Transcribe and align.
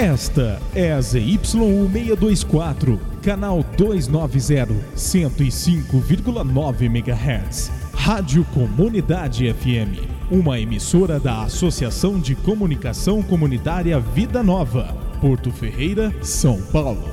Esta 0.00 0.58
é 0.74 0.94
a 0.94 0.98
ZYU624, 0.98 2.98
canal 3.20 3.62
290, 3.76 4.74
105,9 4.96 6.84
MHz. 6.84 7.70
Rádio 7.92 8.46
Comunidade 8.46 9.52
FM, 9.52 10.00
uma 10.30 10.58
emissora 10.58 11.20
da 11.20 11.42
Associação 11.42 12.18
de 12.18 12.34
Comunicação 12.34 13.22
Comunitária 13.22 14.00
Vida 14.00 14.42
Nova, 14.42 14.96
Porto 15.20 15.50
Ferreira, 15.50 16.10
São 16.22 16.62
Paulo. 16.72 17.04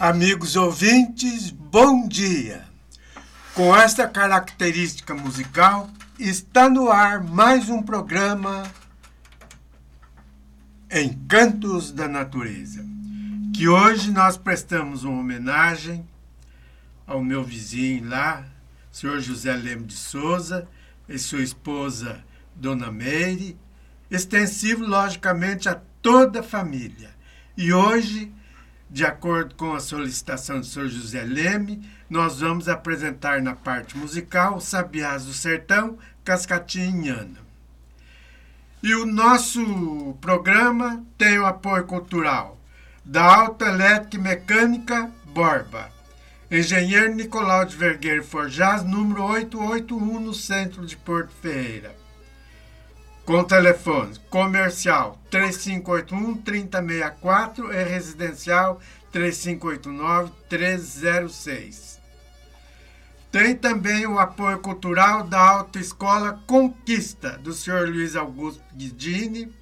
Amigos 0.00 0.56
ouvintes, 0.56 1.54
bom 1.70 2.08
dia! 2.08 2.64
Com 3.52 3.76
esta 3.76 4.08
característica 4.08 5.14
musical, 5.14 5.90
está 6.18 6.70
no 6.70 6.90
ar 6.90 7.22
mais 7.22 7.68
um 7.68 7.82
programa 7.82 8.62
Encantos 10.90 11.92
da 11.92 12.08
Natureza, 12.08 12.82
que 13.54 13.68
hoje 13.68 14.10
nós 14.10 14.38
prestamos 14.38 15.04
uma 15.04 15.20
homenagem 15.20 16.08
ao 17.06 17.22
meu 17.22 17.44
vizinho 17.44 18.08
lá, 18.08 18.46
senhor 18.90 19.20
José 19.20 19.54
Leme 19.54 19.84
de 19.84 19.94
Souza, 19.94 20.66
e 21.06 21.18
sua 21.18 21.42
esposa, 21.42 22.24
Dona 22.56 22.90
Meire, 22.90 23.58
extensivo, 24.10 24.86
logicamente, 24.86 25.68
a 25.68 25.78
toda 26.00 26.40
a 26.40 26.42
família. 26.42 27.10
E 27.54 27.74
hoje 27.74 28.32
de 28.90 29.04
acordo 29.04 29.54
com 29.54 29.74
a 29.74 29.80
solicitação 29.80 30.60
do 30.60 30.66
Sr. 30.66 30.88
José 30.88 31.22
Leme, 31.22 31.88
nós 32.08 32.40
vamos 32.40 32.68
apresentar 32.68 33.42
na 33.42 33.54
parte 33.54 33.96
musical 33.96 34.60
Sabiás 34.60 35.24
do 35.24 35.32
Sertão, 35.32 35.98
Cascatinhana. 36.24 37.46
E 38.82 38.94
o 38.94 39.04
nosso 39.04 40.16
programa 40.20 41.04
tem 41.18 41.38
o 41.38 41.46
apoio 41.46 41.84
cultural 41.84 42.58
da 43.04 43.24
Autoelétrica 43.24 44.18
Mecânica 44.18 45.10
Borba, 45.26 45.90
Engenheiro 46.50 47.14
Nicolau 47.14 47.64
de 47.64 47.76
Vergueiro 47.76 48.24
Forjaz, 48.24 48.84
número 48.84 49.22
881, 49.24 50.20
no 50.20 50.32
centro 50.32 50.86
de 50.86 50.96
Porto 50.96 51.32
Ferreira 51.42 51.97
com 53.28 53.44
telefone 53.44 54.18
comercial 54.30 55.20
3581 55.30 56.38
3064 56.38 57.74
e 57.74 57.84
residencial 57.84 58.80
3589 59.12 60.32
306. 60.48 62.00
Tem 63.30 63.54
também 63.54 64.06
o 64.06 64.18
apoio 64.18 64.58
cultural 64.60 65.24
da 65.24 65.38
Autoescola 65.38 66.42
Conquista, 66.46 67.36
do 67.36 67.52
senhor 67.52 67.86
Luiz 67.86 68.16
Augusto 68.16 68.64
Guidini, 68.74 69.52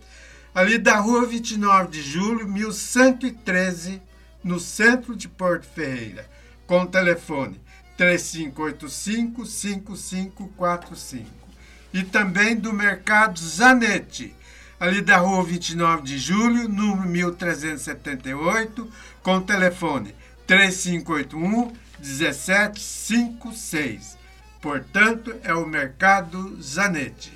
ali 0.55 0.79
da 0.79 1.01
rua 1.01 1.27
29 1.27 1.89
de 1.89 2.03
julho, 2.03 2.47
1113, 2.47 4.01
no 4.45 4.61
centro 4.61 5.17
de 5.17 5.29
Porto 5.29 5.67
Ferreira, 5.67 6.31
com 6.69 6.87
telefone 6.87 7.61
3585 7.97 9.45
5545 9.45 11.46
e 11.93 12.03
também 12.03 12.57
do 12.57 12.73
Mercado 12.73 13.39
Zanetti, 13.39 14.35
ali 14.79 15.01
da 15.01 15.17
rua 15.19 15.45
29 15.45 16.03
de 16.03 16.19
julho, 16.19 16.69
número 16.69 17.09
1378, 17.09 18.91
com 19.23 19.41
telefone 19.41 20.13
3581 20.47 21.73
1756. 21.99 24.19
Portanto, 24.61 25.35
é 25.43 25.55
o 25.55 25.67
Mercado 25.67 26.61
Zanetti. 26.61 27.33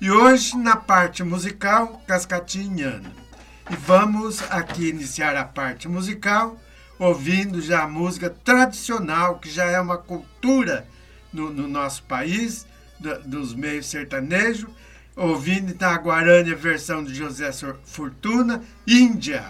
E 0.00 0.10
hoje, 0.10 0.56
na 0.56 0.74
parte 0.76 1.22
musical, 1.22 2.02
Cascatinhana. 2.06 3.12
E 3.70 3.76
vamos 3.76 4.42
aqui 4.50 4.88
iniciar 4.88 5.36
a 5.36 5.44
parte 5.44 5.86
musical 5.88 6.58
ouvindo 6.98 7.60
já 7.60 7.82
a 7.82 7.88
música 7.88 8.30
tradicional, 8.30 9.38
que 9.38 9.50
já 9.50 9.64
é 9.64 9.80
uma 9.80 9.98
cultura 9.98 10.86
no, 11.32 11.50
no 11.50 11.66
nosso 11.66 12.04
país, 12.04 12.66
dos 13.24 13.54
meios 13.54 13.86
sertanejos, 13.86 14.68
ouvindo 15.16 15.70
Itaguarani 15.70 16.52
a 16.52 16.56
versão 16.56 17.04
de 17.04 17.14
José 17.14 17.50
Fortuna, 17.84 18.62
Índia. 18.86 19.44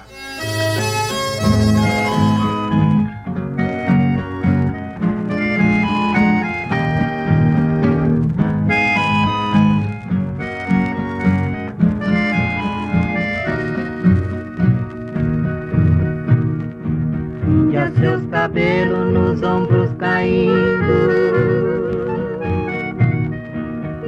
Índia, 17.47 17.93
seus 17.99 18.29
cabelos 18.31 19.13
nos 19.13 19.43
ombros 19.43 19.91
caindo 19.99 21.14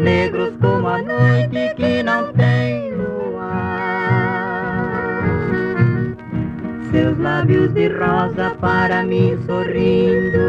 negros 0.06 0.52
como 0.60 0.86
a 0.86 0.98
noite 1.02 1.74
que 1.74 2.00
não 2.04 2.32
tem 2.34 2.92
luar. 2.92 3.42
Seus 6.92 7.18
lábios 7.18 7.74
de 7.74 7.88
rosa 7.88 8.54
para 8.60 9.02
mim 9.02 9.36
sorrindo. 9.46 10.46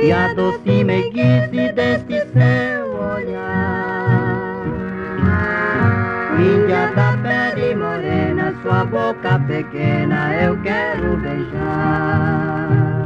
E 0.00 0.10
a 0.10 0.32
doce 0.32 0.84
meiguice 0.84 1.70
deste 1.74 2.26
seu 2.32 2.96
olhar. 3.14 4.64
Índia 6.38 6.92
da 6.96 7.12
pele 7.22 7.74
morena, 7.74 8.54
sua 8.62 8.86
boca 8.86 9.38
pequena 9.46 10.34
eu 10.34 10.56
quero 10.62 11.14
beijar. 11.18 12.97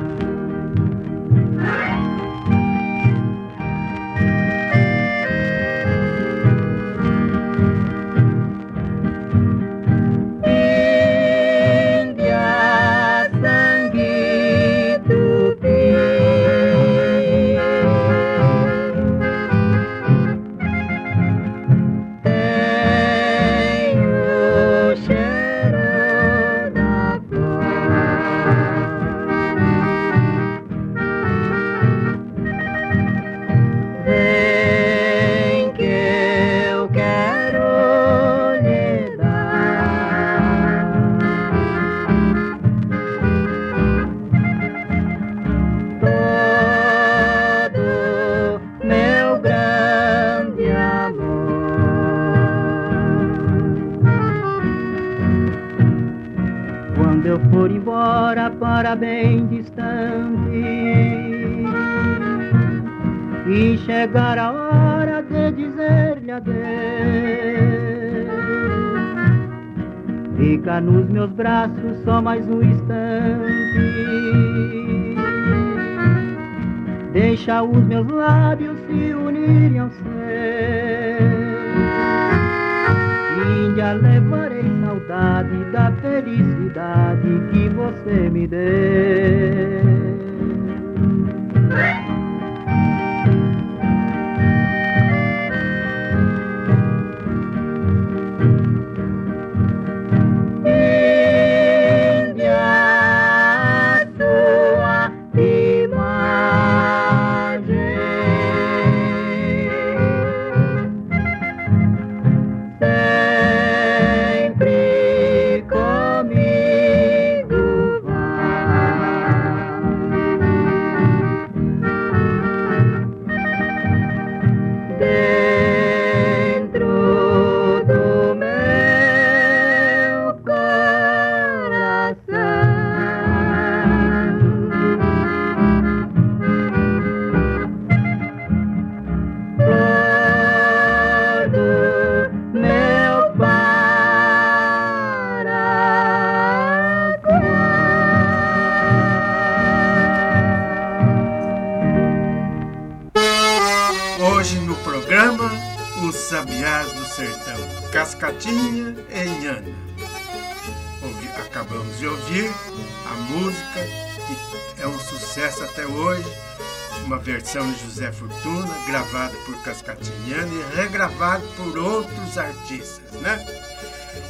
José 168.03 168.13
Fortuna, 168.13 168.75
gravada 168.87 169.35
por 169.47 169.57
Cascatinhana 169.63 170.51
e 170.53 170.77
regravada 170.77 171.45
por 171.57 171.79
outros 171.79 172.37
artistas, 172.37 173.21
né? 173.21 173.47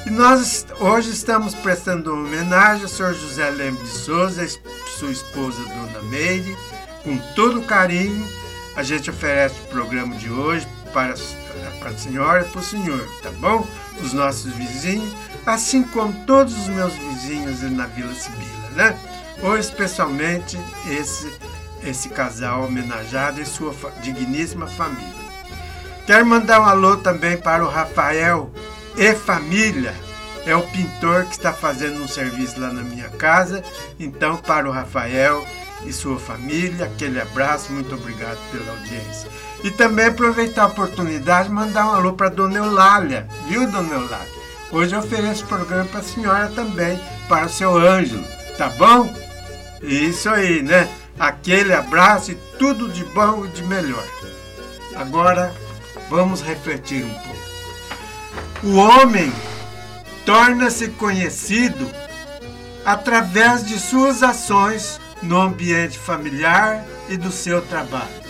E 0.04 0.10
nós 0.10 0.66
hoje 0.78 1.10
estamos 1.10 1.54
prestando 1.54 2.12
homenagem 2.12 2.82
ao 2.82 2.88
senhor 2.88 3.14
José 3.14 3.48
Leme 3.50 3.78
de 3.78 3.88
Souza, 3.88 4.46
sua 4.98 5.10
esposa 5.10 5.62
Dona 5.62 6.02
Meire, 6.10 6.56
com 7.02 7.16
todo 7.34 7.62
carinho. 7.62 8.28
A 8.76 8.82
gente 8.82 9.08
oferece 9.08 9.54
o 9.60 9.68
programa 9.68 10.14
de 10.16 10.30
hoje 10.30 10.68
para, 10.92 11.14
para 11.78 11.90
a 11.90 11.96
senhora 11.96 12.42
e 12.42 12.50
para 12.50 12.60
o 12.60 12.64
senhor, 12.64 13.08
tá 13.22 13.30
bom? 13.30 13.66
Os 14.02 14.12
nossos 14.12 14.52
vizinhos, 14.52 15.14
assim 15.46 15.82
como 15.82 16.12
todos 16.26 16.54
os 16.58 16.68
meus 16.68 16.92
vizinhos 16.92 17.62
na 17.62 17.86
Vila 17.86 18.14
Sibila, 18.14 18.70
né? 18.74 18.98
Ou 19.42 19.56
especialmente 19.56 20.58
esse, 20.90 21.26
esse 21.84 22.08
casal 22.08 22.64
homenageado 22.64 23.40
e 23.40 23.46
sua 23.46 23.74
digníssima 24.02 24.66
família. 24.66 25.22
Quero 26.06 26.26
mandar 26.26 26.60
um 26.60 26.64
alô 26.64 26.96
também 26.96 27.36
para 27.36 27.64
o 27.64 27.68
Rafael 27.68 28.52
e 28.96 29.14
família. 29.14 29.94
É 30.44 30.56
o 30.56 30.62
pintor 30.62 31.24
que 31.26 31.32
está 31.32 31.52
fazendo 31.52 32.02
um 32.02 32.08
serviço 32.08 32.60
lá 32.60 32.72
na 32.72 32.82
minha 32.82 33.08
casa. 33.10 33.62
Então, 33.98 34.36
para 34.36 34.68
o 34.68 34.72
Rafael 34.72 35.46
e 35.86 35.92
sua 35.92 36.18
família, 36.18 36.86
aquele 36.86 37.20
abraço, 37.20 37.72
muito 37.72 37.94
obrigado 37.94 38.38
pela 38.50 38.72
audiência. 38.72 39.28
E 39.62 39.70
também 39.70 40.06
aproveitar 40.06 40.64
a 40.64 40.66
oportunidade 40.66 41.48
de 41.48 41.54
mandar 41.54 41.86
um 41.86 41.92
alô 41.92 42.14
para 42.14 42.28
Dona 42.28 42.58
Eulália, 42.58 43.28
viu, 43.48 43.70
Dona 43.70 43.94
Eulália? 43.94 44.42
Hoje 44.72 44.94
eu 44.94 45.00
ofereço 45.00 45.44
programa 45.46 45.84
para 45.84 46.00
a 46.00 46.04
senhora 46.04 46.48
também, 46.48 46.98
para 47.28 47.46
o 47.46 47.50
seu 47.50 47.76
Ângelo, 47.76 48.24
tá 48.58 48.70
bom? 48.70 49.14
Isso 49.82 50.28
aí, 50.28 50.62
né? 50.62 50.88
Aquele 51.18 51.72
abraço 51.72 52.32
e 52.32 52.34
tudo 52.58 52.88
de 52.88 53.04
bom 53.04 53.44
e 53.44 53.48
de 53.48 53.62
melhor. 53.62 54.04
Agora, 54.94 55.54
vamos 56.08 56.42
refletir 56.42 57.04
um 57.04 57.14
pouco. 57.14 57.42
O 58.64 58.76
homem 58.76 59.32
torna-se 60.24 60.88
conhecido 60.88 61.90
através 62.84 63.64
de 63.64 63.78
suas 63.78 64.22
ações 64.22 65.00
no 65.22 65.40
ambiente 65.40 65.98
familiar 65.98 66.84
e 67.08 67.16
do 67.16 67.30
seu 67.30 67.62
trabalho, 67.62 68.22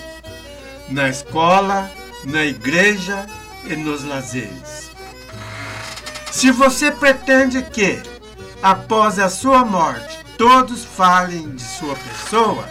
na 0.89 1.09
escola, 1.09 1.91
na 2.25 2.45
igreja 2.45 3.27
e 3.65 3.77
nos 3.77 4.05
lazeres. 4.05 4.91
Se 6.31 6.51
você 6.51 6.91
pretende 6.91 7.63
que, 7.63 8.03
após 8.63 9.19
a 9.19 9.29
sua 9.29 9.65
morte, 9.65 10.22
todos 10.43 10.85
falem 10.85 11.55
de 11.55 11.63
sua 11.63 11.95
pessoa, 11.95 12.69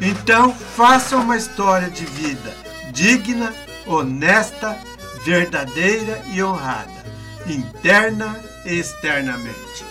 então 0.00 0.54
faça 0.54 1.16
uma 1.16 1.36
história 1.36 1.90
de 1.90 2.04
vida 2.04 2.54
digna, 2.92 3.52
honesta 3.84 4.78
verdadeira 5.24 6.22
e 6.32 6.40
honrada, 6.40 7.04
interna 7.44 8.40
e 8.64 8.74
externamente. 8.74 9.84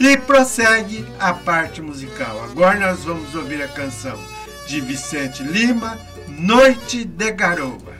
E 0.00 0.16
prossegue 0.16 1.06
a 1.20 1.32
parte 1.32 1.80
musical. 1.80 2.42
Agora 2.42 2.80
nós 2.80 3.04
vamos 3.04 3.32
ouvir 3.36 3.62
a 3.62 3.68
canção 3.68 4.18
de 4.66 4.80
Vicente 4.80 5.40
Lima, 5.44 5.96
Noite 6.26 7.04
de 7.04 7.30
Garoa. 7.30 7.94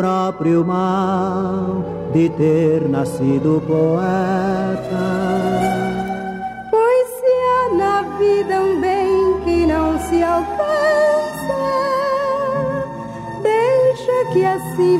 Próprio 0.00 0.64
mal 0.64 1.84
de 2.14 2.30
ter 2.30 2.88
nascido 2.88 3.62
poeta. 3.66 5.04
Pois 6.70 7.08
se 7.18 7.34
há 7.50 7.74
na 7.76 8.02
vida 8.16 8.62
um 8.62 8.80
bem 8.80 9.40
que 9.44 9.66
não 9.66 9.98
se 9.98 10.22
alcança, 10.22 11.60
deixa 13.42 14.32
que 14.32 14.42
assim 14.42 14.98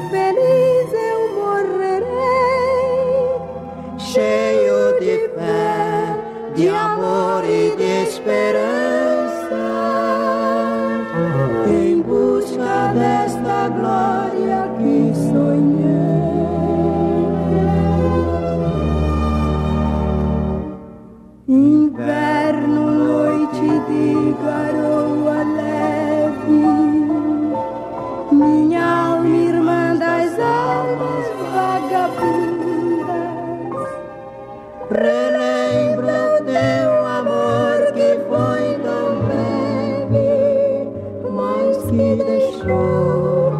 Relembro 34.90 36.44
teu 36.44 37.06
amor 37.06 37.92
que 37.94 38.18
foi 38.28 38.74
tão 38.82 39.22
breve, 39.22 40.88
mas 41.30 41.76
que 41.84 42.16
deixou 42.24 43.52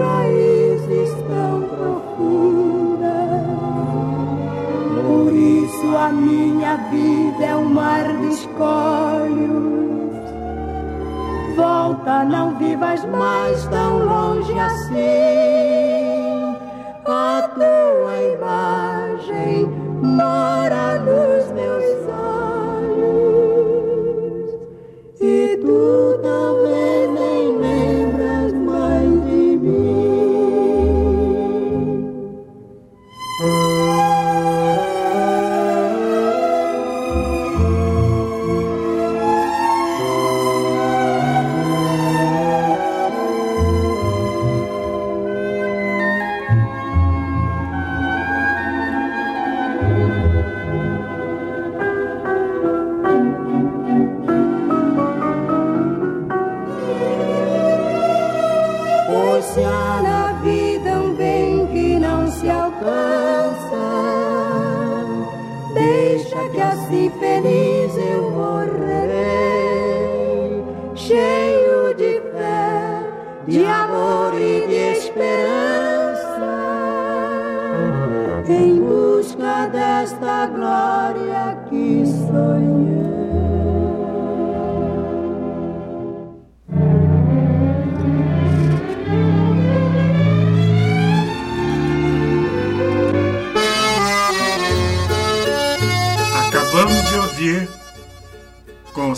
raízes 0.00 1.12
tão 1.28 1.60
profundas. 1.68 3.04
Por 5.04 5.30
isso 5.34 5.94
a 5.94 6.08
minha 6.08 6.76
vida 6.90 7.44
é 7.44 7.54
um 7.54 7.68
mar 7.68 8.04
de 8.16 8.28
escolhos. 8.28 9.68
Volta, 11.54 12.24
não 12.24 12.56
vivas 12.56 13.04
mais 13.04 13.66
tão 13.66 14.06
longe 14.06 14.58
assim. 14.58 15.37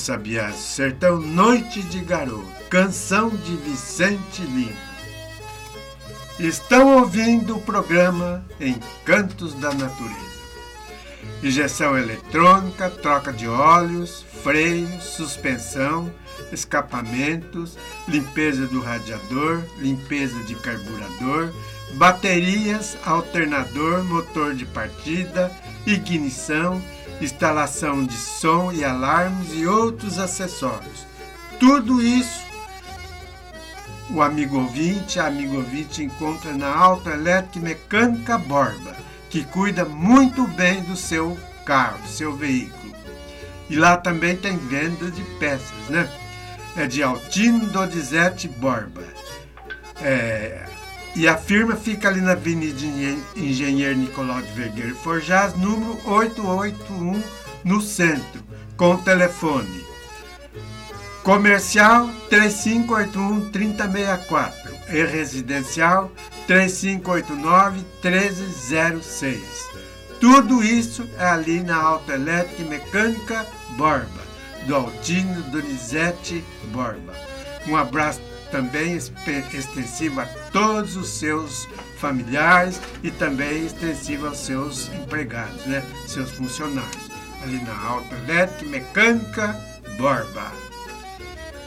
Sabiás 0.00 0.56
Sertão 0.56 1.20
Noite 1.20 1.82
de 1.82 2.00
Garoto, 2.00 2.46
canção 2.70 3.28
de 3.28 3.54
Vicente 3.56 4.40
Lima. 4.42 4.72
Estão 6.38 7.00
ouvindo 7.00 7.58
o 7.58 7.60
programa 7.60 8.42
Encantos 8.58 9.52
da 9.52 9.74
Natureza. 9.74 10.30
Injeção 11.42 11.98
eletrônica, 11.98 12.88
troca 12.88 13.30
de 13.30 13.46
óleos, 13.46 14.24
freios, 14.42 15.04
suspensão, 15.04 16.10
escapamentos, 16.50 17.76
limpeza 18.08 18.66
do 18.66 18.80
radiador, 18.80 19.62
limpeza 19.78 20.42
de 20.44 20.54
carburador, 20.54 21.52
baterias, 21.96 22.96
alternador, 23.04 24.02
motor 24.04 24.54
de 24.54 24.64
partida, 24.64 25.52
ignição, 25.86 26.80
instalação 27.20 28.04
de 28.04 28.16
som 28.16 28.72
e 28.72 28.84
alarmes 28.84 29.52
e 29.52 29.66
outros 29.66 30.18
acessórios. 30.18 31.06
Tudo 31.58 32.02
isso 32.02 32.50
o 34.12 34.20
amigo 34.20 34.58
ouvinte, 34.58 35.20
a 35.20 35.26
amigo 35.26 35.56
ouvinte 35.56 36.02
encontra 36.02 36.52
na 36.52 36.74
Autoelétrica 36.74 37.60
Mecânica 37.60 38.36
Borba, 38.36 38.96
que 39.28 39.44
cuida 39.44 39.84
muito 39.84 40.46
bem 40.48 40.82
do 40.82 40.96
seu 40.96 41.38
carro, 41.64 41.98
do 41.98 42.08
seu 42.08 42.36
veículo. 42.36 42.92
E 43.68 43.76
lá 43.76 43.96
também 43.96 44.36
tem 44.36 44.56
venda 44.56 45.10
de 45.10 45.22
peças, 45.38 45.88
né? 45.88 46.10
É 46.76 46.86
de 46.86 47.02
Altino 47.02 47.66
Donizete 47.66 48.48
Borba. 48.48 49.02
É, 50.02 50.66
e 51.16 51.26
a 51.26 51.36
firma 51.36 51.76
fica 51.76 52.08
ali 52.08 52.20
na 52.20 52.32
Avenida 52.32 52.80
Engenheiro 53.36 53.98
Nicolau 53.98 54.40
de 54.40 54.52
Vergueiro 54.52 54.94
Forjaz, 54.96 55.54
número 55.56 55.98
881, 56.04 57.22
no 57.64 57.80
centro, 57.80 58.42
com 58.76 58.96
telefone 58.96 59.90
Comercial 61.22 62.08
3581 62.30 63.50
3064 63.50 64.70
e 64.88 65.04
residencial 65.04 66.10
3589 66.46 67.84
1306. 68.02 69.40
Tudo 70.18 70.62
isso 70.64 71.06
é 71.18 71.26
ali 71.26 71.60
na 71.60 71.76
Autoelétrica 71.76 72.62
e 72.62 72.64
Mecânica 72.64 73.46
Borba, 73.76 74.22
do 74.66 74.74
Altino 74.74 75.42
Donizete 75.50 76.42
Borba. 76.72 77.14
Um 77.66 77.76
abraço 77.76 78.20
também 78.50 78.96
extensivo 78.96 80.20
a 80.20 80.26
todos 80.52 80.96
os 80.96 81.08
seus 81.08 81.68
familiares 81.96 82.80
e 83.02 83.10
também 83.10 83.66
extensivo 83.66 84.26
aos 84.26 84.38
seus 84.38 84.88
empregados, 84.88 85.64
né? 85.66 85.82
seus 86.06 86.30
funcionários. 86.32 87.10
Ali 87.42 87.62
na 87.62 87.78
Autoelétrica 87.88 88.64
e 88.64 88.68
Mecânica 88.68 89.60
Borba. 89.96 90.52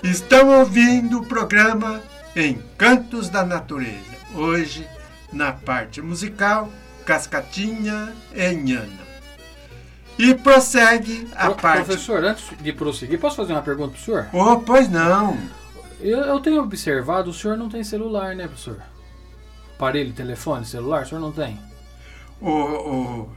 Estão 0.04 0.60
ouvindo 0.60 1.20
o 1.20 1.26
programa 1.26 2.02
Encantos 2.36 3.30
da 3.30 3.44
Natureza. 3.44 4.14
Hoje, 4.36 4.88
na 5.32 5.52
parte 5.52 6.02
musical, 6.02 6.70
Cascatinha 7.06 8.14
e 8.34 8.54
Nhana. 8.54 9.04
E 10.18 10.34
prossegue 10.36 11.28
a 11.36 11.46
Pro, 11.46 11.56
parte. 11.56 11.86
Professor, 11.86 12.24
antes 12.24 12.46
de 12.60 12.72
prosseguir, 12.74 13.20
posso 13.20 13.36
fazer 13.36 13.54
uma 13.54 13.62
pergunta 13.62 13.92
para 13.92 14.00
o 14.00 14.04
senhor? 14.04 14.28
Oh, 14.32 14.60
pois 14.60 14.90
não. 14.90 15.38
Eu, 16.04 16.20
eu 16.20 16.40
tenho 16.40 16.62
observado, 16.62 17.30
o 17.30 17.34
senhor 17.34 17.58
não 17.58 17.70
tem 17.70 17.84
celular, 17.84 18.36
né, 18.36 18.46
professor? 18.48 18.78
Aparelho, 19.76 20.14
telefone, 20.14 20.66
celular, 20.66 21.04
o 21.04 21.08
senhor 21.08 21.22
não 21.22 21.32
tem? 21.32 21.60
O, 22.42 22.50
o, 22.50 23.30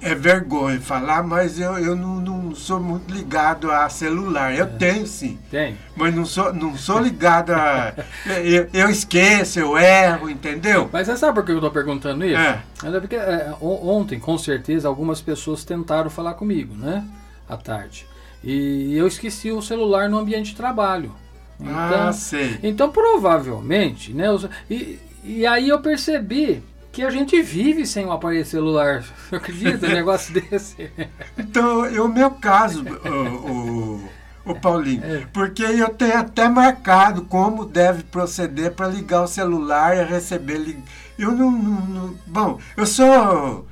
é 0.00 0.14
vergonha 0.14 0.80
falar, 0.80 1.22
mas 1.22 1.58
eu, 1.58 1.78
eu 1.78 1.96
não, 1.96 2.20
não 2.20 2.54
sou 2.54 2.78
muito 2.80 3.12
ligado 3.14 3.70
a 3.70 3.88
celular. 3.88 4.54
Eu 4.54 4.66
tenho 4.76 5.06
sim. 5.06 5.38
Tem. 5.50 5.76
Mas 5.96 6.14
não 6.14 6.26
sou, 6.26 6.52
não 6.52 6.76
sou 6.76 6.98
ligado 6.98 7.50
a. 7.52 7.94
eu, 8.44 8.68
eu 8.72 8.90
esqueço, 8.90 9.58
eu 9.60 9.78
erro, 9.78 10.28
entendeu? 10.28 10.90
Mas 10.92 11.06
você 11.06 11.16
sabe 11.16 11.34
por 11.34 11.44
que 11.46 11.52
eu 11.52 11.56
estou 11.56 11.70
perguntando 11.70 12.24
isso? 12.24 12.36
É. 12.36 12.62
É 12.84 13.00
porque 13.00 13.16
é, 13.16 13.54
on- 13.60 13.88
ontem, 14.00 14.18
com 14.18 14.36
certeza, 14.36 14.88
algumas 14.88 15.20
pessoas 15.22 15.64
tentaram 15.64 16.10
falar 16.10 16.34
comigo, 16.34 16.74
né? 16.74 17.04
À 17.48 17.56
tarde. 17.56 18.06
E 18.44 18.94
eu 18.96 19.06
esqueci 19.06 19.50
o 19.52 19.62
celular 19.62 20.08
no 20.10 20.18
ambiente 20.18 20.50
de 20.50 20.56
trabalho. 20.56 21.14
Então, 21.60 22.08
ah, 22.08 22.12
sei. 22.12 22.58
então 22.62 22.90
provavelmente, 22.90 24.12
né? 24.12 24.30
os- 24.30 24.48
E, 24.70 24.98
e 25.24 25.46
aí 25.46 25.68
eu 25.68 25.80
percebi 25.80 26.62
que 26.90 27.02
a 27.02 27.10
gente 27.10 27.40
vive 27.40 27.86
sem 27.86 28.04
um 28.04 28.12
aparelho 28.12 28.44
celular. 28.44 29.02
Você 29.30 29.36
acredita? 29.36 29.86
Um 29.86 29.90
negócio 29.92 30.32
desse. 30.40 30.90
Então, 31.38 31.84
é 31.84 32.00
o 32.00 32.08
meu 32.08 32.30
caso, 32.32 32.84
o, 32.84 33.50
o, 34.46 34.52
o 34.52 34.54
Paulinho, 34.60 35.02
É. 35.04 35.26
porque 35.32 35.62
eu 35.62 35.88
tenho 35.90 36.18
até 36.18 36.48
marcado 36.48 37.22
como 37.24 37.64
deve 37.64 38.02
proceder 38.02 38.72
para 38.72 38.88
ligar 38.88 39.22
o 39.22 39.28
celular 39.28 39.96
e 39.96 40.04
receber. 40.04 40.58
lig- 40.58 40.82
Eu 41.18 41.32
não, 41.32 41.50
não- 41.50 41.80
não- 41.86 42.14
Bom, 42.26 42.58
eu 42.76 42.84
sou 42.86 43.66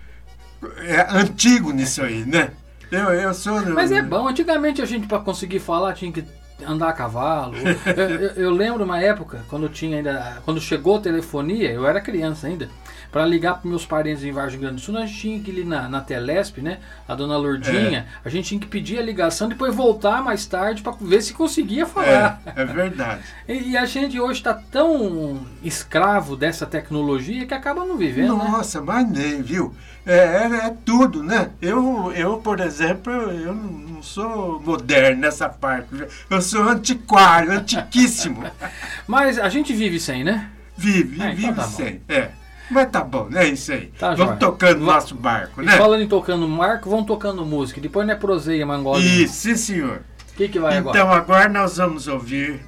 é, 0.78 1.06
antigo 1.10 1.72
nisso 1.72 2.02
aí, 2.02 2.24
né? 2.24 2.50
Eu, 2.90 3.04
eu 3.14 3.34
sou. 3.34 3.60
Mas 3.70 3.92
é 3.92 4.02
bom. 4.02 4.26
Antigamente 4.28 4.80
a 4.82 4.84
gente, 4.84 5.06
para 5.06 5.18
conseguir 5.20 5.58
falar, 5.60 5.92
tinha 5.94 6.10
que 6.12 6.24
andar 6.66 6.88
a 6.88 6.92
cavalo. 6.92 7.54
eu, 7.96 8.08
eu- 8.10 8.30
eu 8.44 8.50
lembro 8.50 8.84
uma 8.84 9.00
época, 9.00 9.44
quando 9.48 9.68
tinha 9.68 9.96
ainda. 9.98 10.38
Quando 10.44 10.60
chegou 10.60 10.96
a 10.96 11.00
telefonia, 11.00 11.70
eu 11.70 11.86
era 11.86 12.00
criança 12.00 12.46
ainda. 12.46 12.68
Para 13.10 13.26
ligar 13.26 13.54
para 13.60 13.68
meus 13.68 13.84
parentes 13.84 14.22
em 14.22 14.30
Vargem 14.30 14.60
Grande 14.60 14.76
do 14.76 14.80
Sul, 14.80 14.94
nós 14.94 15.10
tinha 15.10 15.40
que 15.40 15.50
ir 15.50 15.64
na, 15.66 15.88
na 15.88 16.00
Telesp, 16.00 16.58
né? 16.62 16.78
A 17.08 17.14
dona 17.16 17.36
Lourdinha, 17.36 18.06
a 18.24 18.28
gente 18.28 18.50
tinha 18.50 18.60
que 18.60 18.68
pedir 18.68 19.00
a 19.00 19.02
ligação, 19.02 19.48
depois 19.48 19.74
voltar 19.74 20.22
mais 20.22 20.46
tarde 20.46 20.80
para 20.80 20.92
ver 21.00 21.20
se 21.20 21.34
conseguia 21.34 21.84
falar. 21.86 22.40
É, 22.54 22.62
é 22.62 22.64
verdade. 22.64 23.22
E, 23.48 23.70
e 23.70 23.76
a 23.76 23.84
gente 23.84 24.20
hoje 24.20 24.38
está 24.38 24.54
tão 24.54 25.40
escravo 25.60 26.36
dessa 26.36 26.66
tecnologia 26.66 27.46
que 27.46 27.52
acaba 27.54 27.84
não 27.84 27.96
vivendo, 27.96 28.36
né? 28.36 28.44
Nossa, 28.48 28.80
mas 28.80 29.10
nem, 29.10 29.42
viu? 29.42 29.74
É, 30.06 30.16
é, 30.16 30.66
é 30.66 30.74
tudo, 30.84 31.22
né? 31.22 31.50
Eu, 31.60 32.10
eu, 32.14 32.38
por 32.38 32.58
exemplo, 32.60 33.12
eu 33.12 33.54
não 33.54 34.02
sou 34.02 34.60
moderno 34.60 35.20
nessa 35.20 35.48
parte. 35.48 35.88
Eu 36.28 36.40
sou 36.40 36.62
antiquário, 36.62 37.52
antiquíssimo. 37.52 38.42
Mas 39.06 39.38
a 39.38 39.48
gente 39.48 39.72
vive 39.74 40.00
sem, 40.00 40.24
né? 40.24 40.48
Vive, 40.76 41.20
É, 41.22 41.26
então 41.26 41.36
vive 41.36 41.52
tá 41.54 41.62
bom. 41.62 41.68
sem. 41.68 42.00
É. 42.08 42.30
Mas 42.70 42.88
tá 42.90 43.02
bom, 43.04 43.28
é 43.34 43.46
isso 43.48 43.72
aí. 43.72 43.86
Tá, 43.98 44.10
Vamos 44.10 44.26
joia. 44.26 44.36
tocando 44.38 44.84
Va- 44.86 44.94
nosso 44.94 45.14
barco, 45.14 45.60
E 45.60 45.66
né? 45.66 45.76
falando 45.76 46.02
em 46.02 46.08
tocando 46.08 46.48
marco, 46.48 46.88
vão 46.88 47.04
tocando 47.04 47.44
música. 47.44 47.80
Depois 47.80 48.06
não 48.06 48.14
é 48.14 48.16
proseia, 48.16 48.64
mangola. 48.64 49.00
Isso, 49.00 49.34
sim, 49.34 49.56
senhor. 49.56 50.02
O 50.32 50.36
que, 50.36 50.48
que 50.48 50.58
vai 50.60 50.78
agora? 50.78 50.96
Então 50.96 51.12
agora 51.12 51.48
nós 51.48 51.76
vamos 51.76 52.06
ouvir 52.08 52.60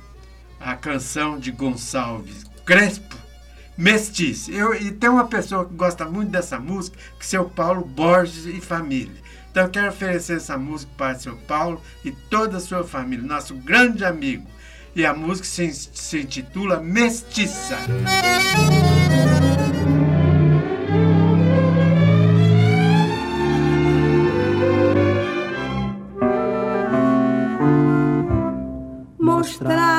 a 0.60 0.74
canção 0.74 1.38
de 1.38 1.50
Gonçalves 1.52 2.44
Crespo, 2.66 3.11
Mestiço. 3.76 4.50
Eu, 4.50 4.74
e 4.74 4.90
tem 4.90 5.08
uma 5.08 5.26
pessoa 5.26 5.64
que 5.64 5.74
gosta 5.74 6.04
muito 6.04 6.30
dessa 6.30 6.58
música, 6.58 6.96
que 7.18 7.24
é 7.24 7.28
seu 7.28 7.44
Paulo 7.44 7.84
Borges 7.84 8.46
e 8.46 8.60
família. 8.60 9.22
Então 9.50 9.64
eu 9.64 9.70
quero 9.70 9.88
oferecer 9.88 10.36
essa 10.36 10.56
música 10.56 10.90
para 10.96 11.18
seu 11.18 11.36
Paulo 11.36 11.80
e 12.04 12.10
toda 12.10 12.56
a 12.56 12.60
sua 12.60 12.84
família, 12.84 13.26
nosso 13.26 13.54
grande 13.54 14.04
amigo. 14.04 14.46
E 14.94 15.04
a 15.06 15.14
música 15.14 15.46
se, 15.46 15.72
se 15.72 16.20
intitula 16.20 16.80
Mestiça. 16.80 17.78
Mostraram-me 29.18 29.91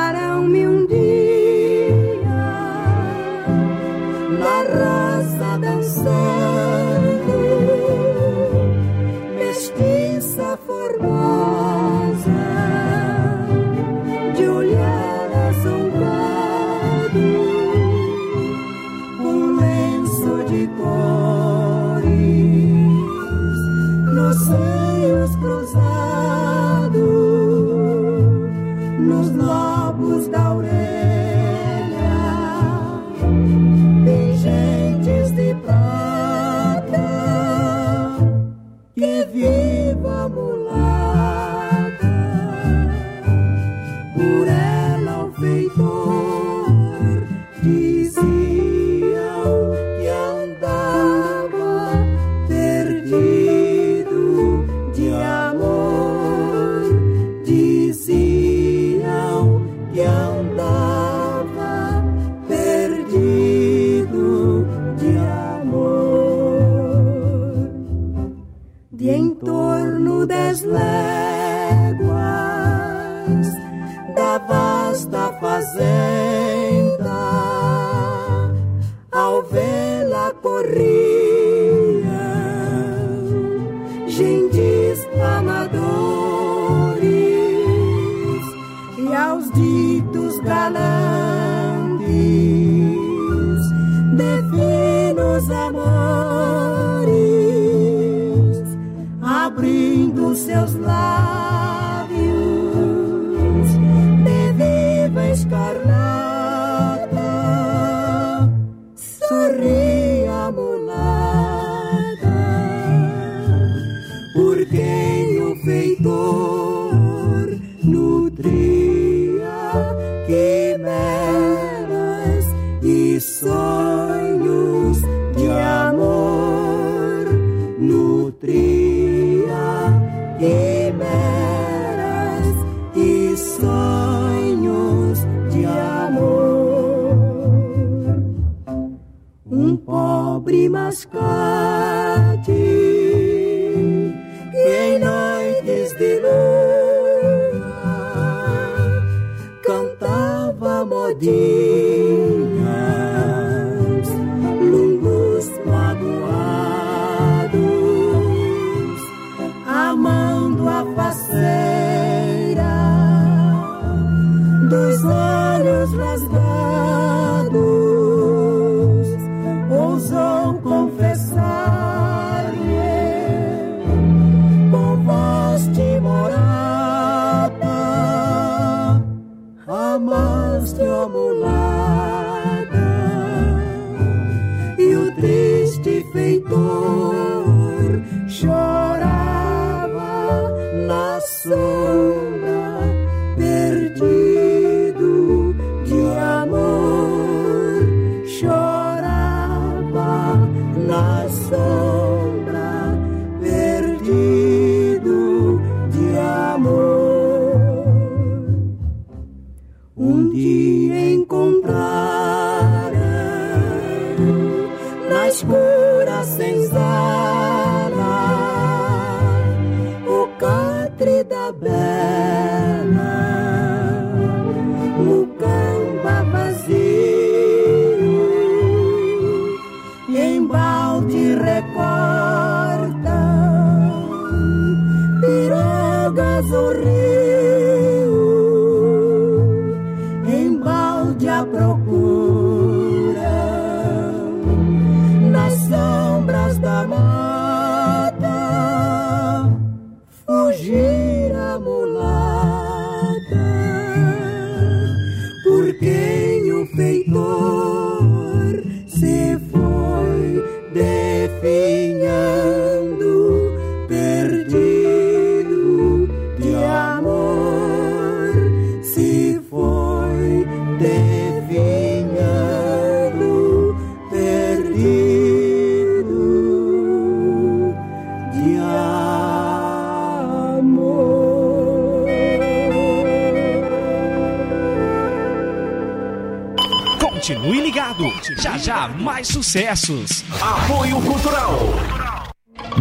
sucessos. 289.54 290.26
Apoio 290.42 291.00
Cultural. 291.00 291.60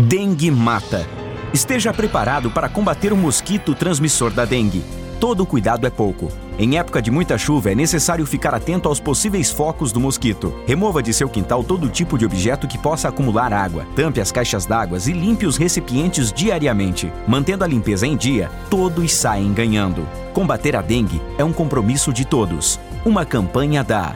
Dengue 0.08 0.50
mata. 0.50 1.06
Esteja 1.52 1.92
preparado 1.92 2.50
para 2.50 2.66
combater 2.66 3.12
o 3.12 3.16
mosquito 3.16 3.74
transmissor 3.74 4.30
da 4.30 4.46
dengue. 4.46 4.82
Todo 5.20 5.44
cuidado 5.44 5.86
é 5.86 5.90
pouco. 5.90 6.32
Em 6.58 6.78
época 6.78 7.02
de 7.02 7.10
muita 7.10 7.36
chuva, 7.36 7.72
é 7.72 7.74
necessário 7.74 8.24
ficar 8.24 8.54
atento 8.54 8.88
aos 8.88 8.98
possíveis 8.98 9.50
focos 9.50 9.92
do 9.92 10.00
mosquito. 10.00 10.54
Remova 10.66 11.02
de 11.02 11.12
seu 11.12 11.28
quintal 11.28 11.62
todo 11.62 11.90
tipo 11.90 12.16
de 12.16 12.24
objeto 12.24 12.66
que 12.66 12.78
possa 12.78 13.08
acumular 13.08 13.52
água. 13.52 13.86
Tampe 13.94 14.18
as 14.18 14.32
caixas 14.32 14.64
d'água 14.64 14.96
e 15.06 15.12
limpe 15.12 15.44
os 15.44 15.58
recipientes 15.58 16.32
diariamente. 16.32 17.12
Mantendo 17.28 17.64
a 17.64 17.66
limpeza 17.66 18.06
em 18.06 18.16
dia, 18.16 18.50
todos 18.70 19.12
saem 19.12 19.52
ganhando. 19.52 20.08
Combater 20.32 20.74
a 20.74 20.80
dengue 20.80 21.20
é 21.36 21.44
um 21.44 21.52
compromisso 21.52 22.14
de 22.14 22.24
todos. 22.24 22.80
Uma 23.04 23.26
campanha 23.26 23.84
da 23.84 24.14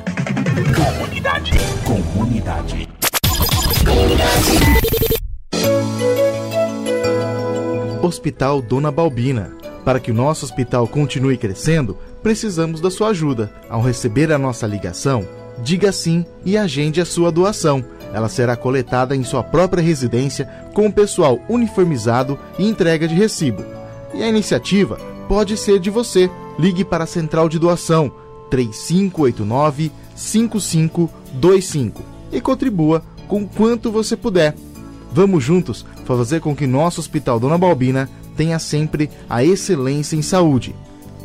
Comunidade. 2.02 2.88
Hospital 8.02 8.60
Dona 8.62 8.90
Balbina. 8.90 9.52
Para 9.84 10.00
que 10.00 10.10
o 10.10 10.14
nosso 10.14 10.44
hospital 10.44 10.86
continue 10.88 11.36
crescendo, 11.36 11.96
precisamos 12.22 12.80
da 12.80 12.90
sua 12.90 13.08
ajuda. 13.08 13.52
Ao 13.68 13.80
receber 13.80 14.32
a 14.32 14.38
nossa 14.38 14.66
ligação, 14.66 15.26
diga 15.62 15.92
sim 15.92 16.24
e 16.44 16.56
agende 16.56 17.00
a 17.00 17.04
sua 17.04 17.30
doação. 17.30 17.84
Ela 18.12 18.28
será 18.28 18.56
coletada 18.56 19.14
em 19.14 19.24
sua 19.24 19.42
própria 19.42 19.82
residência 19.82 20.46
com 20.74 20.86
o 20.86 20.92
pessoal 20.92 21.40
uniformizado 21.48 22.38
e 22.58 22.68
entrega 22.68 23.06
de 23.06 23.14
recibo. 23.14 23.64
E 24.12 24.22
a 24.22 24.28
iniciativa 24.28 24.96
pode 25.28 25.56
ser 25.56 25.78
de 25.78 25.90
você. 25.90 26.30
Ligue 26.58 26.84
para 26.84 27.04
a 27.04 27.06
Central 27.06 27.48
de 27.48 27.58
Doação 27.58 28.10
3589 28.50 29.92
5525 30.16 32.02
e 32.32 32.40
contribua 32.40 33.04
com 33.28 33.46
quanto 33.46 33.92
você 33.92 34.16
puder. 34.16 34.56
Vamos 35.12 35.44
juntos 35.44 35.86
fazer 36.04 36.40
com 36.40 36.56
que 36.56 36.66
nosso 36.66 37.00
Hospital 37.00 37.38
Dona 37.38 37.58
Balbina 37.58 38.08
tenha 38.36 38.58
sempre 38.58 39.08
a 39.28 39.44
excelência 39.44 40.16
em 40.16 40.22
saúde. 40.22 40.74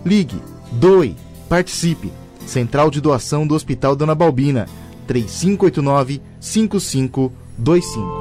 Ligue, 0.06 0.40
doe, 0.72 1.16
participe. 1.50 2.12
Central 2.46 2.92
de 2.92 3.00
Doação 3.00 3.48
do 3.48 3.56
Hospital 3.56 3.96
Dona 3.96 4.14
Balbina 4.16 4.68
3589 5.08 6.22
5525. 6.40 8.21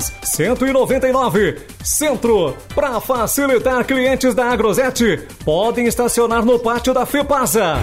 Forjás, 0.00 0.12
199, 0.22 1.58
Centro. 1.84 2.56
Para 2.74 3.00
facilitar 3.00 3.86
clientes 3.86 4.34
da 4.34 4.46
Agrosete, 4.46 5.20
podem 5.44 5.86
estacionar 5.86 6.44
no 6.44 6.58
pátio 6.58 6.94
da 6.94 7.04
Fepasa. 7.04 7.76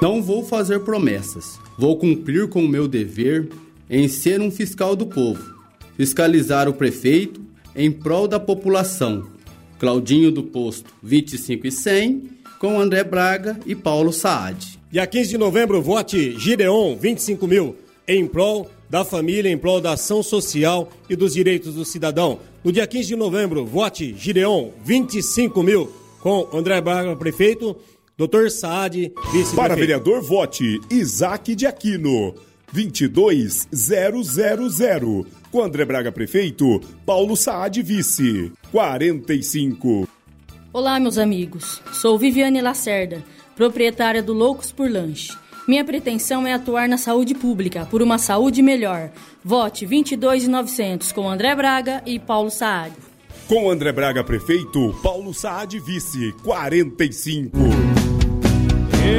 Não 0.00 0.22
vou 0.22 0.44
fazer 0.44 0.80
promessas. 0.80 1.58
Vou 1.78 1.98
cumprir 1.98 2.48
com 2.48 2.64
o 2.64 2.68
meu 2.68 2.86
dever 2.86 3.48
em 3.88 4.06
ser 4.06 4.40
um 4.40 4.50
fiscal 4.50 4.94
do 4.94 5.06
povo. 5.06 5.42
Fiscalizar 5.96 6.68
o 6.68 6.74
prefeito 6.74 7.40
em 7.74 7.90
prol 7.90 8.28
da 8.28 8.38
população. 8.38 9.26
Claudinho 9.78 10.30
do 10.30 10.42
Posto 10.42 10.90
25 11.02 11.66
e 11.66 11.72
100, 11.72 12.22
com 12.58 12.80
André 12.80 13.04
Braga 13.04 13.58
e 13.66 13.74
Paulo 13.74 14.12
Saad. 14.12 14.78
Dia 14.90 15.06
15 15.06 15.30
de 15.30 15.38
novembro, 15.38 15.82
vote 15.82 16.38
Gideon 16.38 16.96
25 16.96 17.46
mil 17.46 17.76
em 18.08 18.26
prol 18.26 18.70
da 18.88 19.04
família, 19.04 19.50
em 19.50 19.58
prol 19.58 19.80
da 19.80 19.92
ação 19.92 20.22
social 20.22 20.88
e 21.08 21.16
dos 21.16 21.34
direitos 21.34 21.74
do 21.74 21.84
cidadão. 21.84 22.38
No 22.64 22.72
dia 22.72 22.86
15 22.86 23.08
de 23.08 23.16
novembro, 23.16 23.64
vote 23.64 24.14
Gideon 24.16 24.70
25 24.84 25.62
mil 25.62 25.92
com 26.20 26.48
André 26.52 26.80
Braga, 26.80 27.14
prefeito, 27.14 27.76
Dr. 28.18 28.50
Saad, 28.50 28.96
vice-prefeito. 28.96 29.54
Para 29.54 29.76
vereador, 29.76 30.22
vote 30.22 30.80
Isaac 30.90 31.54
de 31.54 31.66
Aquino 31.66 32.34
22000. 32.72 35.26
Com 35.52 35.62
André 35.62 35.84
Braga, 35.84 36.10
prefeito, 36.10 36.80
Paulo 37.04 37.36
Saad, 37.36 37.80
vice 37.82 38.50
45. 38.72 40.08
Olá, 40.72 40.98
meus 40.98 41.16
amigos. 41.16 41.80
Sou 41.92 42.18
Viviane 42.18 42.60
Lacerda, 42.60 43.22
proprietária 43.54 44.22
do 44.22 44.32
Loucos 44.32 44.72
por 44.72 44.90
Lanche. 44.90 45.32
Minha 45.66 45.84
pretensão 45.84 46.46
é 46.46 46.52
atuar 46.52 46.88
na 46.88 46.96
saúde 46.96 47.34
pública 47.34 47.86
por 47.90 48.00
uma 48.00 48.18
saúde 48.18 48.62
melhor. 48.62 49.10
Vote 49.44 49.84
22,900 49.84 51.10
com 51.10 51.28
André 51.28 51.54
Braga 51.56 52.02
e 52.06 52.20
Paulo 52.20 52.50
Saad. 52.50 52.94
Com 53.48 53.68
André 53.68 53.90
Braga, 53.90 54.22
prefeito, 54.22 54.94
Paulo 55.02 55.34
Saad, 55.34 55.78
vice 55.80 56.32
45. 56.44 57.58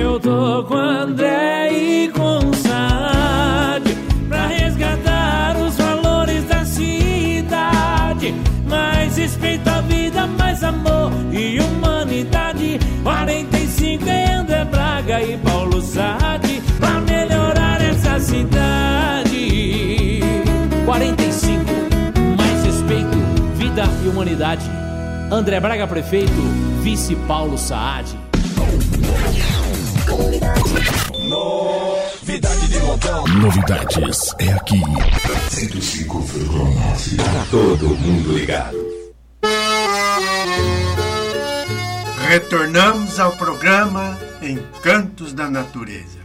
Eu 0.02 0.20
tô 0.22 0.64
com 0.64 0.76
André 0.76 1.72
e 1.74 2.08
com 2.10 2.54
Saad 2.54 3.84
pra 4.30 4.48
resgatar 4.48 5.58
os 5.58 5.76
valores 5.76 6.46
da 6.46 6.64
cidade. 6.64 8.34
Mais 8.70 9.18
respeito 9.18 9.68
à 9.68 9.82
vida, 9.82 10.26
mais 10.28 10.64
amor 10.64 11.12
e 11.34 11.60
humanidade. 11.60 12.80
45 13.04 14.10
é 14.10 14.34
André 14.34 14.64
Braga 14.66 15.22
e 15.22 15.38
Paulo 15.38 15.77
humanidade. 24.18 24.66
André 25.32 25.60
Braga 25.60 25.86
prefeito, 25.86 26.32
vice 26.82 27.16
Paulo 27.28 27.56
Saad. 27.58 28.18
Novidade 31.30 32.68
de 32.68 32.80
montão. 32.80 33.28
Novidades 33.28 34.34
é 34.40 34.54
aqui. 34.54 34.82
105,9. 35.52 37.18
Tá 37.18 37.46
todo 37.52 37.90
mundo 37.90 38.34
ligado. 38.34 38.76
Retornamos 42.28 43.20
ao 43.20 43.32
programa 43.34 44.18
Encantos 44.42 45.32
da 45.34 45.50
Natureza. 45.50 46.18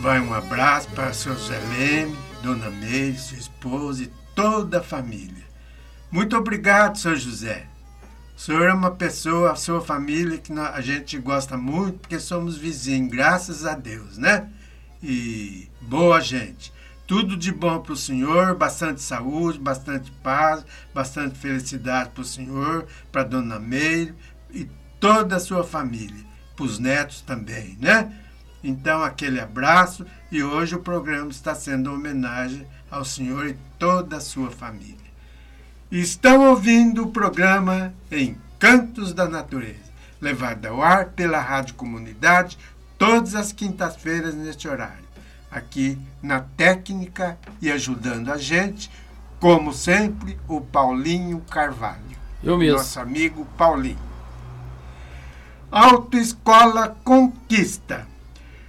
Vai 0.00 0.20
um 0.20 0.34
abraço 0.34 0.88
para 0.90 1.12
seu 1.12 1.34
Zé 1.34 1.58
Leme, 1.76 2.16
Dona 2.42 2.70
Meire, 2.70 3.18
sua 3.18 3.38
esposa 3.38 4.02
e 4.04 4.10
toda 4.34 4.78
a 4.80 4.82
família. 4.82 5.37
Muito 6.10 6.34
obrigado, 6.38 6.96
seu 6.96 7.14
José. 7.14 7.66
O 8.34 8.40
senhor 8.40 8.66
é 8.66 8.72
uma 8.72 8.92
pessoa, 8.92 9.52
a 9.52 9.56
sua 9.56 9.82
família, 9.82 10.38
que 10.38 10.52
a 10.52 10.80
gente 10.80 11.18
gosta 11.18 11.54
muito, 11.56 11.98
porque 11.98 12.18
somos 12.18 12.56
vizinhos, 12.56 13.10
graças 13.10 13.66
a 13.66 13.74
Deus, 13.74 14.16
né? 14.16 14.48
E 15.02 15.68
boa 15.82 16.18
gente. 16.20 16.72
Tudo 17.06 17.36
de 17.36 17.52
bom 17.52 17.80
para 17.80 17.92
o 17.92 17.96
senhor, 17.96 18.54
bastante 18.54 19.02
saúde, 19.02 19.58
bastante 19.58 20.10
paz, 20.22 20.64
bastante 20.94 21.38
felicidade 21.38 22.10
para 22.10 22.22
o 22.22 22.24
senhor, 22.24 22.86
para 23.12 23.24
Dona 23.24 23.58
Meire 23.58 24.14
e 24.50 24.66
toda 24.98 25.36
a 25.36 25.40
sua 25.40 25.62
família, 25.62 26.24
para 26.56 26.64
os 26.64 26.78
netos 26.78 27.20
também, 27.20 27.76
né? 27.80 28.10
Então, 28.64 29.02
aquele 29.02 29.40
abraço 29.40 30.06
e 30.32 30.42
hoje 30.42 30.74
o 30.74 30.80
programa 30.80 31.30
está 31.30 31.54
sendo 31.54 31.92
homenagem 31.92 32.66
ao 32.90 33.04
senhor 33.04 33.46
e 33.46 33.58
toda 33.78 34.16
a 34.16 34.20
sua 34.20 34.50
família. 34.50 35.07
Estão 35.90 36.50
ouvindo 36.50 37.04
o 37.04 37.10
programa 37.10 37.94
Encantos 38.12 39.14
da 39.14 39.26
Natureza, 39.26 39.90
levado 40.20 40.66
ao 40.66 40.82
ar 40.82 41.06
pela 41.06 41.40
Rádio 41.40 41.76
Comunidade 41.76 42.58
todas 42.98 43.34
as 43.34 43.52
quintas-feiras 43.52 44.34
neste 44.34 44.68
horário. 44.68 45.08
Aqui 45.50 45.98
na 46.22 46.40
técnica 46.40 47.38
e 47.58 47.70
ajudando 47.70 48.30
a 48.30 48.36
gente, 48.36 48.90
como 49.40 49.72
sempre, 49.72 50.38
o 50.46 50.60
Paulinho 50.60 51.40
Carvalho. 51.50 52.18
Eu 52.44 52.58
mesmo. 52.58 52.76
Nosso 52.76 53.00
amigo 53.00 53.46
Paulinho. 53.56 53.96
Autoescola 55.70 56.98
Conquista. 57.02 58.06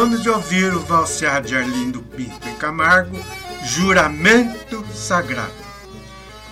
Acabamos 0.01 0.23
de 0.23 0.29
ouvir 0.31 0.73
o 0.73 0.79
valsear 0.79 1.43
de 1.43 1.55
Arlindo 1.55 2.01
Pinto 2.01 2.49
e 2.49 2.55
Camargo, 2.55 3.15
Juramento 3.63 4.83
Sagrado. 4.95 5.53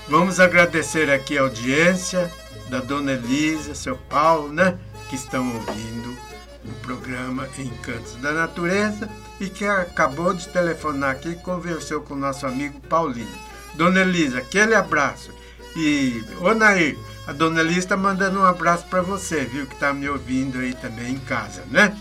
Vamos 0.07 0.39
agradecer 0.39 1.09
aqui 1.09 1.35
a 1.35 1.41
audiência 1.41 2.31
da 2.69 2.79
Dona 2.79 3.13
Elisa, 3.13 3.73
seu 3.73 3.97
Paulo, 3.97 4.53
né? 4.53 4.77
Que 5.09 5.15
estão 5.15 5.51
ouvindo 5.51 6.15
o 6.63 6.71
programa 6.83 7.49
Encantos 7.57 8.13
da 8.17 8.33
Natureza 8.33 9.09
e 9.39 9.49
que 9.49 9.65
acabou 9.65 10.31
de 10.31 10.47
telefonar 10.47 11.09
aqui 11.09 11.29
e 11.29 11.35
conversou 11.35 12.01
com 12.01 12.13
o 12.13 12.19
nosso 12.19 12.45
amigo 12.45 12.79
Paulinho. 12.81 13.35
Dona 13.73 14.01
Elisa, 14.01 14.37
aquele 14.37 14.75
abraço. 14.75 15.33
E, 15.75 16.23
ô 16.39 16.53
Nair, 16.53 16.95
a 17.25 17.33
Dona 17.33 17.61
Elisa 17.61 17.79
está 17.79 17.97
mandando 17.97 18.41
um 18.41 18.45
abraço 18.45 18.85
para 18.85 19.01
você, 19.01 19.43
viu? 19.43 19.65
Que 19.65 19.73
está 19.73 19.91
me 19.91 20.07
ouvindo 20.07 20.59
aí 20.59 20.75
também 20.75 21.13
em 21.13 21.19
casa, 21.19 21.63
né? 21.71 21.97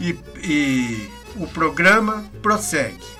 E, 0.00 0.16
e 0.42 1.10
o 1.36 1.46
programa 1.46 2.24
prossegue. 2.42 3.17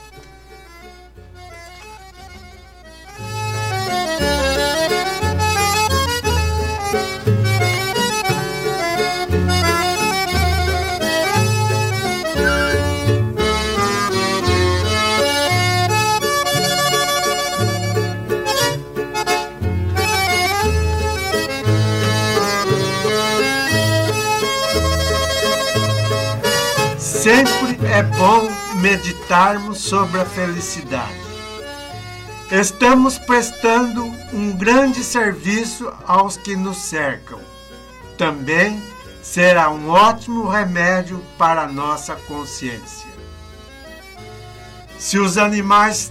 Sempre 27.29 27.87
é 27.87 28.03
bom 28.03 28.49
meditarmos 28.81 29.81
sobre 29.81 30.19
a 30.19 30.25
felicidade. 30.25 31.21
Estamos 32.51 33.19
prestando 33.19 34.03
um 34.33 34.57
grande 34.57 35.05
serviço 35.05 35.93
aos 36.07 36.39
que 36.39 36.57
nos 36.57 36.79
cercam. 36.79 37.39
Também 38.17 38.83
será 39.23 39.69
um 39.69 39.91
ótimo 39.91 40.49
remédio 40.49 41.23
para 41.37 41.65
a 41.65 41.69
nossa 41.69 42.17
consciência. 42.17 43.11
Se 44.99 45.19
os 45.19 45.37
animais, 45.37 46.11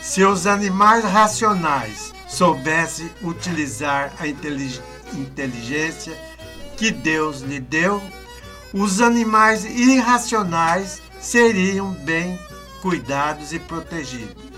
se 0.00 0.22
os 0.22 0.46
animais 0.46 1.04
racionais 1.04 2.12
soubessem 2.28 3.10
utilizar 3.20 4.12
a 4.20 4.28
intelig- 4.28 4.80
inteligência 5.12 6.16
que 6.76 6.92
Deus 6.92 7.40
lhe 7.40 7.58
deu, 7.58 8.00
os 8.72 9.00
animais 9.00 9.64
irracionais 9.64 11.02
seriam 11.20 11.92
bem 11.92 12.38
cuidados 12.80 13.52
e 13.52 13.58
protegidos. 13.58 14.50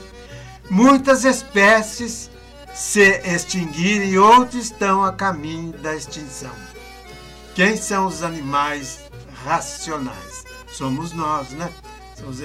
Muitas 0.71 1.25
espécies 1.25 2.31
se 2.75 3.21
extinguiram 3.25 4.07
e 4.07 4.19
outras 4.19 4.65
estão 4.65 5.05
a 5.05 5.13
caminho 5.13 5.73
da 5.79 5.95
extinção. 5.95 6.53
Quem 7.55 7.77
são 7.77 8.07
os 8.07 8.23
animais 8.23 9.01
racionais? 9.45 10.45
Somos 10.73 11.13
nós, 11.13 11.51
né? 11.51 11.71
São 12.17 12.29
os, 12.29 12.39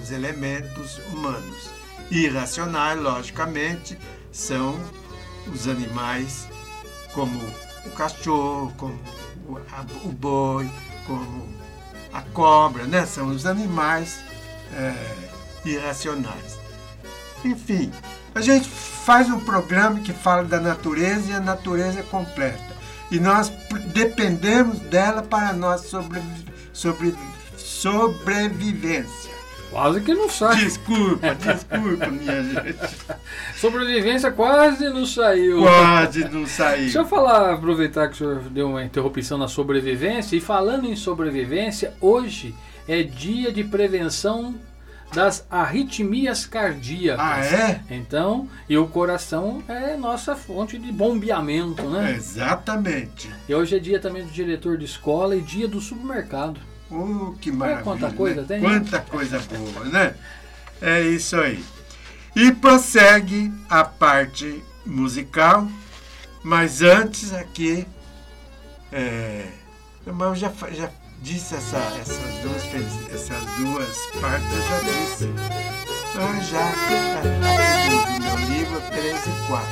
os 0.00 0.10
elementos 0.10 0.98
humanos. 1.12 1.70
Irracionais, 2.10 2.98
logicamente, 3.00 3.98
são 4.32 4.78
os 5.52 5.68
animais 5.68 6.48
como 7.12 7.38
o 7.84 7.90
cachorro, 7.90 8.72
como 8.78 8.98
o, 9.48 9.56
a- 9.58 9.84
o 10.04 10.08
boi, 10.12 10.70
como 11.06 11.48
a 12.12 12.20
cobra, 12.22 12.84
né? 12.84 13.04
São 13.06 13.28
os 13.28 13.46
animais 13.46 14.20
é, 14.72 14.94
irracionais. 15.64 16.58
Enfim, 17.44 17.92
a 18.34 18.40
gente 18.40 18.68
faz 18.68 19.28
um 19.28 19.40
programa 19.40 20.00
que 20.00 20.12
fala 20.12 20.44
da 20.44 20.58
natureza 20.60 21.30
e 21.30 21.34
a 21.34 21.40
natureza 21.40 22.00
é 22.00 22.02
completa. 22.02 22.74
E 23.10 23.20
nós 23.20 23.52
dependemos 23.92 24.78
dela 24.80 25.22
para 25.22 25.50
a 25.50 25.52
nossa 25.52 25.86
sobre- 26.72 27.14
sobrevivência. 27.56 29.33
Quase 29.74 30.00
que 30.02 30.14
não 30.14 30.30
sai. 30.30 30.54
Desculpa, 30.54 31.34
desculpa, 31.34 32.06
minha 32.06 32.44
gente. 32.44 32.96
Sobrevivência 33.58 34.30
quase 34.30 34.88
não 34.88 35.04
saiu. 35.04 35.62
Quase 35.62 36.28
não 36.28 36.46
saiu. 36.46 36.82
Deixa 36.82 37.00
eu 37.00 37.04
falar, 37.04 37.54
aproveitar 37.54 38.06
que 38.06 38.14
o 38.14 38.16
senhor 38.16 38.36
deu 38.50 38.68
uma 38.68 38.84
interrupção 38.84 39.36
na 39.36 39.48
sobrevivência. 39.48 40.36
E 40.36 40.40
falando 40.40 40.86
em 40.86 40.94
sobrevivência, 40.94 41.92
hoje 42.00 42.54
é 42.86 43.02
dia 43.02 43.50
de 43.50 43.64
prevenção 43.64 44.54
das 45.12 45.44
arritmias 45.50 46.46
cardíacas. 46.46 47.20
Ah, 47.20 47.44
é? 47.44 47.80
Então, 47.90 48.48
e 48.68 48.78
o 48.78 48.86
coração 48.86 49.60
é 49.66 49.96
nossa 49.96 50.36
fonte 50.36 50.78
de 50.78 50.92
bombeamento, 50.92 51.82
né? 51.90 52.14
Exatamente. 52.14 53.28
E 53.48 53.52
hoje 53.52 53.74
é 53.74 53.80
dia 53.80 53.98
também 53.98 54.24
do 54.24 54.30
diretor 54.30 54.78
de 54.78 54.84
escola 54.84 55.34
e 55.34 55.40
dia 55.40 55.66
do 55.66 55.80
supermercado. 55.80 56.60
Oh, 56.90 57.34
que 57.40 57.50
Olha 57.50 57.58
maravilha. 57.58 57.84
quanta 57.84 58.12
coisa 58.12 58.40
né? 58.42 58.46
tem. 58.46 58.60
Quanta 58.60 59.00
coisa 59.00 59.38
boa, 59.38 59.84
né? 59.86 60.14
É 60.80 61.00
isso 61.00 61.36
aí. 61.36 61.64
E 62.36 62.52
prossegue 62.52 63.52
a 63.70 63.84
parte 63.84 64.62
musical, 64.84 65.68
mas 66.42 66.82
antes 66.82 67.32
aqui 67.32 67.86
é, 68.92 69.48
eu 70.06 70.34
já, 70.34 70.52
já 70.72 70.90
disse 71.20 71.54
essa, 71.54 71.78
essas, 72.00 72.18
duas, 72.42 72.62
essas 73.12 73.42
duas 73.56 73.96
partes, 74.20 74.52
eu 74.52 74.62
já 74.62 74.80
disse. 74.80 75.30
Ah, 76.16 76.40
já, 76.40 76.70
no, 77.90 78.18
no 78.18 78.20
meu 78.20 78.48
livro 78.48 78.80
13 78.90 79.30
e 79.30 79.46
4. 79.48 79.66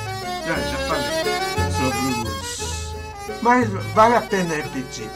Já, 0.47 0.57
já 0.57 0.79
falei 0.89 1.23
sobre 1.71 2.29
os. 2.29 3.43
Mas 3.43 3.69
vale 3.95 4.17
a 4.17 4.23
pena 4.23 4.55
repetir. 4.55 5.11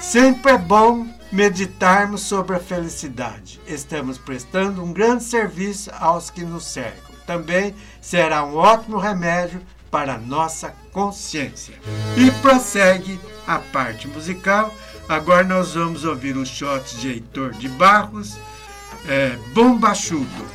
Sempre 0.00 0.52
é 0.52 0.58
bom 0.58 1.06
meditarmos 1.32 2.22
sobre 2.22 2.56
a 2.56 2.60
felicidade. 2.60 3.60
Estamos 3.66 4.18
prestando 4.18 4.82
um 4.82 4.92
grande 4.92 5.24
serviço 5.24 5.90
aos 5.98 6.30
que 6.30 6.42
nos 6.42 6.64
cercam. 6.64 7.14
Também 7.26 7.74
será 8.00 8.44
um 8.44 8.54
ótimo 8.56 8.98
remédio 8.98 9.60
para 9.90 10.18
nossa 10.18 10.74
consciência. 10.92 11.74
E 12.16 12.30
prossegue 12.42 13.18
a 13.46 13.58
parte 13.58 14.06
musical. 14.06 14.72
Agora 15.08 15.44
nós 15.44 15.74
vamos 15.74 16.04
ouvir 16.04 16.36
os 16.36 16.48
shots 16.48 17.00
de 17.00 17.08
Heitor 17.08 17.52
de 17.52 17.68
Barros, 17.68 18.36
é, 19.08 19.36
Bombachudo. 19.52 20.46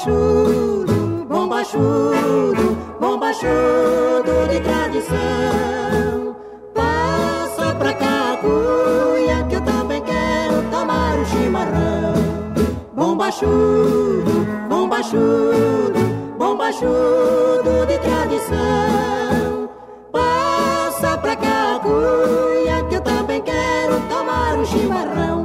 Bombachudo, 0.00 1.26
bombachudo, 1.28 2.76
bombachudo 2.98 4.48
de 4.48 4.60
tradição. 4.60 6.36
Passa 6.74 7.74
pra 7.74 7.92
cá, 7.92 8.38
cuia, 8.40 9.44
que 9.46 9.56
eu 9.56 9.60
também 9.60 10.02
quero 10.02 10.62
tomar 10.70 11.18
um 11.18 11.24
chimarrão. 11.26 12.14
Bombachudo, 12.94 14.46
bombachudo, 14.70 16.00
bombachudo 16.38 17.86
de 17.86 17.98
tradição. 17.98 19.68
Passa 20.10 21.18
pra 21.18 21.36
cá, 21.36 21.78
cuia, 21.82 22.82
que 22.88 22.94
eu 22.94 23.02
também 23.02 23.42
quero 23.42 24.00
tomar 24.08 24.56
um 24.56 24.64
chimarrão. 24.64 25.39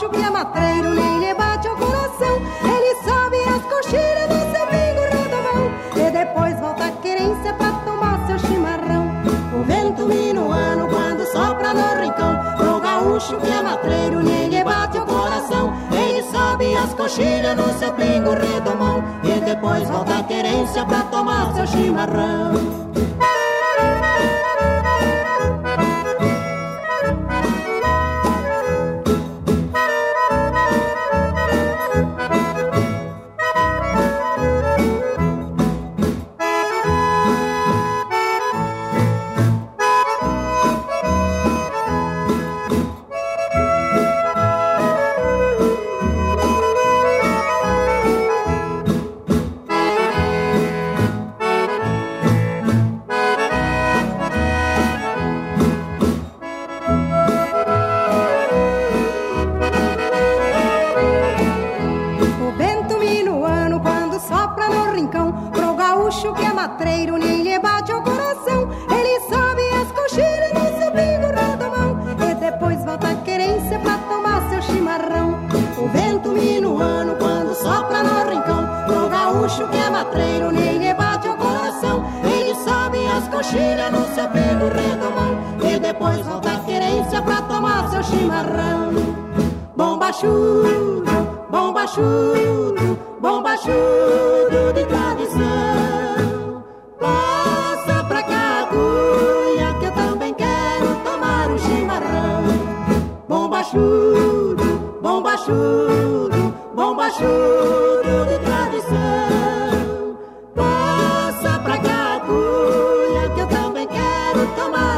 Gaúcho 0.00 0.16
que 0.16 0.22
é 0.22 0.30
matreiro 0.30 0.94
nem 0.94 1.18
lhe 1.18 1.34
bate 1.34 1.68
ao 1.68 1.76
coração. 1.76 2.40
Ele 2.64 2.94
sobe 3.04 3.36
as 3.44 3.62
coxilhas 3.64 4.28
do 4.28 4.40
seu 4.50 4.66
bingo 4.66 5.02
rodomão 5.12 5.70
E 5.94 6.10
depois 6.10 6.58
volta 6.58 6.86
a 6.86 6.92
querência 6.92 7.52
pra 7.52 7.72
tomar 7.84 8.26
seu 8.26 8.38
chimarrão. 8.38 9.10
O 9.52 9.62
vento 9.62 10.06
minuano 10.06 10.88
quando 10.88 11.26
sopra 11.26 11.74
no 11.74 12.00
rincão. 12.00 12.34
Pro 12.56 12.80
gaúcho 12.80 13.36
que 13.36 13.50
é 13.50 13.62
matreiro 13.62 14.22
nem 14.22 14.48
lhe 14.48 14.64
bate 14.64 14.96
o 14.96 15.04
coração. 15.04 15.70
Ele 15.92 16.22
sobe 16.22 16.74
as 16.74 16.94
coxilhas 16.94 17.56
no 17.58 17.70
seu 17.78 17.92
pingo 17.92 18.30
redomão. 18.30 19.04
E 19.22 19.38
depois 19.40 19.86
volta 19.86 20.16
a 20.16 20.22
querência 20.22 20.82
pra 20.86 21.02
tomar 21.02 21.52
seu 21.52 21.66
chimarrão 21.66 22.89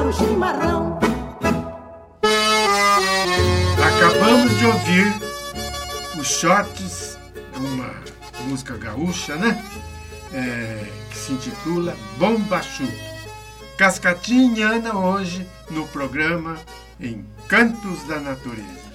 tomar 0.02 0.12
chimarrão 0.12 0.98
Acabamos 3.78 4.58
de 4.58 4.66
ouvir 4.66 5.14
os 6.18 6.26
shots, 6.26 7.18
uma 7.56 7.94
música 8.48 8.76
gaúcha, 8.76 9.36
né? 9.36 9.62
É, 10.32 10.86
que 11.10 11.16
se 11.16 11.32
intitula 11.32 11.96
Bombachudo. 12.18 12.92
Cascatinha 13.78 14.58
e 14.58 14.62
Ana 14.62 14.98
hoje 14.98 15.46
no 15.70 15.86
programa 15.88 16.58
Encantos 17.00 18.02
da 18.06 18.18
Natureza. 18.20 18.91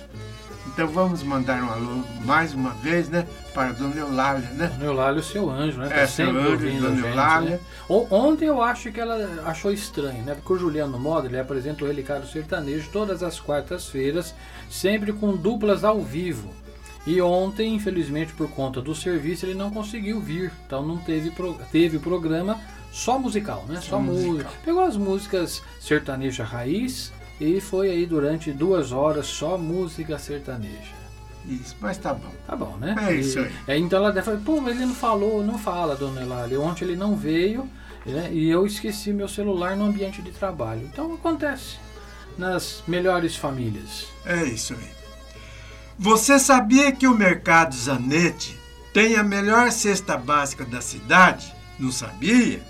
Então 0.67 0.87
vamos 0.87 1.23
mandar 1.23 1.63
um 1.63 1.69
alô 1.71 2.03
mais 2.23 2.53
uma 2.53 2.69
vez, 2.71 3.09
né? 3.09 3.25
Para 3.53 3.71
Dona 3.71 3.95
Eulália, 3.95 4.47
né? 4.51 4.67
Dona 4.67 4.85
Eulália, 4.85 5.19
o 5.19 5.23
seu 5.23 5.49
anjo, 5.49 5.79
né? 5.79 5.89
Tá 5.89 5.95
É, 5.95 6.07
seu 6.07 6.29
anjo, 6.29 6.57
Dona 6.79 6.95
gente, 6.95 7.05
Eulália. 7.07 7.49
né? 7.51 7.59
Ontem 7.89 8.45
eu 8.45 8.61
acho 8.61 8.91
que 8.91 8.99
ela 8.99 9.41
achou 9.45 9.71
estranho, 9.71 10.23
né? 10.23 10.35
Porque 10.35 10.53
o 10.53 10.57
Juliano 10.57 10.99
Moda, 10.99 11.27
ele 11.27 11.39
apresenta 11.39 11.83
o 11.83 11.87
Relicário 11.87 12.27
Sertanejo 12.27 12.89
todas 12.91 13.23
as 13.23 13.39
quartas-feiras, 13.39 14.35
sempre 14.69 15.11
com 15.13 15.35
duplas 15.35 15.83
ao 15.83 15.99
vivo. 16.01 16.53
E 17.07 17.21
ontem, 17.21 17.73
infelizmente, 17.73 18.33
por 18.33 18.49
conta 18.49 18.81
do 18.81 18.93
serviço, 18.93 19.45
ele 19.45 19.55
não 19.55 19.71
conseguiu 19.71 20.19
vir. 20.19 20.51
Então 20.67 20.85
não 20.85 20.97
teve, 20.97 21.31
pro- 21.31 21.57
teve 21.71 21.97
programa 21.97 22.59
só 22.91 23.17
musical, 23.17 23.65
né? 23.67 23.75
Só, 23.81 23.91
Só 23.91 23.99
música. 23.99 24.49
Pegou 24.63 24.83
as 24.83 24.97
músicas 24.97 25.63
sertaneja 25.79 26.43
raiz 26.43 27.11
e 27.39 27.59
foi 27.61 27.89
aí 27.91 28.05
durante 28.05 28.51
duas 28.51 28.91
horas 28.91 29.27
só 29.27 29.57
música 29.57 30.17
sertaneja. 30.17 30.97
Isso, 31.45 31.75
mas 31.79 31.97
tá 31.97 32.13
bom. 32.13 32.31
Tá 32.45 32.55
bom, 32.55 32.75
né? 32.77 32.95
É 33.07 33.13
E- 33.13 33.19
isso 33.21 33.39
aí. 33.39 33.51
é, 33.67 33.77
então 33.77 34.03
ela 34.03 34.21
falar, 34.21 34.37
pô, 34.37 34.59
mas 34.59 34.75
ele 34.75 34.85
não 34.87 34.95
falou, 34.95 35.43
não 35.43 35.57
fala, 35.57 35.95
dona 35.95 36.21
Eulália. 36.21 36.59
Ontem 36.59 36.83
ele 36.85 36.95
não 36.97 37.15
veio 37.15 37.69
né, 38.05 38.29
e 38.33 38.49
eu 38.49 38.65
esqueci 38.65 39.13
meu 39.13 39.27
celular 39.29 39.75
no 39.77 39.85
ambiente 39.85 40.21
de 40.21 40.31
trabalho. 40.31 40.81
Então 40.91 41.13
acontece 41.13 41.77
nas 42.37 42.83
melhores 42.87 43.35
famílias. 43.37 44.07
É 44.25 44.43
isso 44.43 44.73
aí. 44.73 44.89
Você 45.97 46.37
sabia 46.37 46.91
que 46.91 47.07
o 47.07 47.17
Mercado 47.17 47.73
Zanetti 47.75 48.57
tem 48.93 49.15
a 49.15 49.23
melhor 49.23 49.71
cesta 49.71 50.17
básica 50.17 50.65
da 50.65 50.81
cidade? 50.81 51.53
Não 51.79 51.91
sabia? 51.91 52.61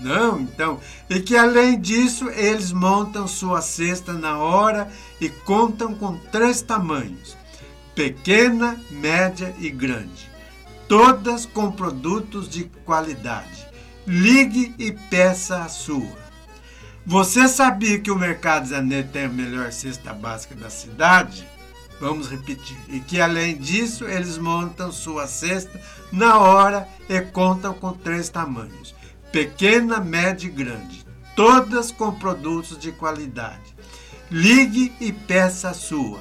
Não, 0.00 0.40
então. 0.40 0.80
E 1.08 1.20
que 1.20 1.36
além 1.36 1.80
disso, 1.80 2.28
eles 2.30 2.72
montam 2.72 3.26
sua 3.26 3.60
cesta 3.60 4.12
na 4.12 4.38
hora 4.38 4.90
e 5.20 5.28
contam 5.28 5.94
com 5.94 6.16
três 6.30 6.60
tamanhos: 6.62 7.36
pequena, 7.94 8.78
média 8.90 9.54
e 9.58 9.70
grande. 9.70 10.30
Todas 10.88 11.46
com 11.46 11.72
produtos 11.72 12.48
de 12.48 12.64
qualidade. 12.84 13.66
Ligue 14.06 14.74
e 14.78 14.92
peça 14.92 15.64
a 15.64 15.68
sua. 15.68 16.26
Você 17.04 17.48
sabia 17.48 18.00
que 18.00 18.10
o 18.10 18.18
Mercado 18.18 18.66
Zanetti 18.66 19.10
tem 19.10 19.24
a 19.26 19.28
melhor 19.28 19.70
cesta 19.72 20.12
básica 20.12 20.54
da 20.56 20.68
cidade? 20.68 21.46
Vamos 22.00 22.28
repetir. 22.28 22.76
E 22.88 22.98
que 22.98 23.20
além 23.20 23.56
disso, 23.56 24.04
eles 24.04 24.36
montam 24.38 24.90
sua 24.90 25.26
cesta 25.26 25.80
na 26.12 26.38
hora 26.38 26.86
e 27.08 27.20
contam 27.20 27.72
com 27.72 27.92
três 27.92 28.28
tamanhos: 28.28 28.92
pequena, 29.36 30.00
média 30.00 30.46
e 30.46 30.50
grande. 30.50 31.04
todas 31.36 31.92
com 31.92 32.10
produtos 32.10 32.78
de 32.78 32.90
qualidade. 32.90 33.76
Ligue 34.30 34.94
e 34.98 35.12
peça 35.12 35.68
a 35.68 35.74
sua. 35.74 36.20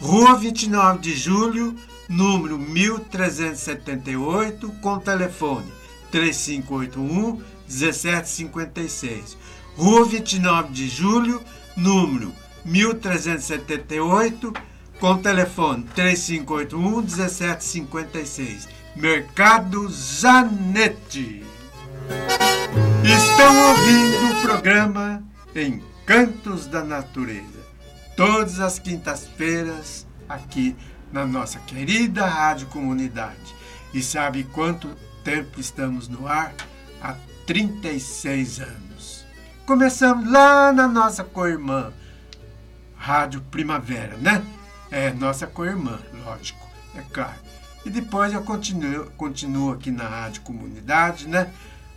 Rua 0.00 0.38
29 0.38 1.00
de 1.00 1.14
Julho, 1.14 1.76
número 2.08 2.58
1378, 2.58 4.72
com 4.80 4.98
telefone 4.98 5.70
3581 6.10 7.42
1756. 7.68 9.36
Rua 9.76 10.06
29 10.06 10.72
de 10.72 10.88
Julho, 10.88 11.42
número 11.76 12.32
1378, 12.64 14.54
com 14.98 15.18
telefone 15.18 15.84
3581 15.94 17.02
1756. 17.02 18.66
Mercado 18.96 19.86
Zanete. 19.90 21.49
Estão 23.04 23.68
ouvindo 23.68 24.32
o 24.32 24.42
programa 24.42 25.22
Encantos 25.54 26.66
da 26.66 26.84
Natureza, 26.84 27.60
todas 28.16 28.60
as 28.60 28.78
quintas-feiras, 28.78 30.06
aqui 30.28 30.76
na 31.12 31.26
nossa 31.26 31.58
querida 31.60 32.26
Rádio 32.26 32.66
Comunidade. 32.68 33.54
E 33.92 34.02
sabe 34.02 34.44
quanto 34.44 34.88
tempo 35.24 35.60
estamos 35.60 36.08
no 36.08 36.26
ar? 36.26 36.54
Há 37.02 37.16
36 37.46 38.60
anos. 38.60 39.26
Começamos 39.66 40.30
lá 40.30 40.72
na 40.72 40.86
nossa 40.86 41.24
co-irmã, 41.24 41.92
Rádio 42.96 43.40
Primavera, 43.50 44.16
né? 44.16 44.44
É 44.90 45.12
nossa 45.12 45.46
co-irmã, 45.46 45.98
lógico, 46.24 46.66
é 46.94 47.02
claro. 47.12 47.38
E 47.84 47.90
depois 47.90 48.32
eu 48.32 48.42
continuo, 48.42 49.06
continuo 49.16 49.72
aqui 49.72 49.90
na 49.90 50.06
Rádio 50.06 50.42
Comunidade, 50.42 51.26
né? 51.26 51.50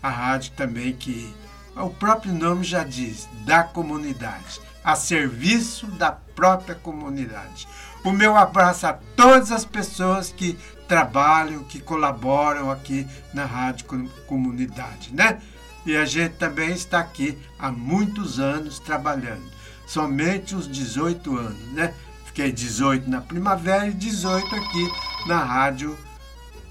A 0.04 0.10
rádio 0.10 0.52
também 0.52 0.94
que 0.94 1.34
o 1.76 1.90
próprio 1.90 2.34
nome 2.34 2.64
já 2.64 2.84
diz, 2.84 3.28
da 3.46 3.64
comunidade, 3.64 4.62
a 4.84 4.96
serviço 4.96 5.88
da 5.88 6.12
própria 6.12 6.76
comunidade. 6.76 7.68
O 8.04 8.12
meu 8.12 8.36
abraço 8.36 8.86
a 8.86 8.94
todas 9.16 9.52
as 9.52 9.64
pessoas 9.64 10.30
que 10.30 10.60
trabalham, 10.88 11.64
que 11.64 11.80
colaboram 11.80 12.70
aqui 12.70 13.08
na 13.34 13.46
Rádio 13.46 13.86
Comunidade, 14.28 15.14
né? 15.14 15.42
E 15.86 15.96
a 15.96 16.06
gente 16.06 16.36
também 16.36 16.72
está 16.72 17.00
aqui 17.00 17.38
há 17.58 17.72
muitos 17.72 18.40
anos 18.40 18.80
trabalhando. 18.80 19.52
Somente 19.88 20.54
os 20.54 20.70
18 20.70 21.38
anos, 21.38 21.72
né? 21.72 21.94
Fiquei 22.26 22.52
18 22.52 23.10
na 23.10 23.22
primavera 23.22 23.88
e 23.88 23.94
18 23.94 24.54
aqui 24.54 24.92
na 25.28 25.44
Rádio 25.44 25.98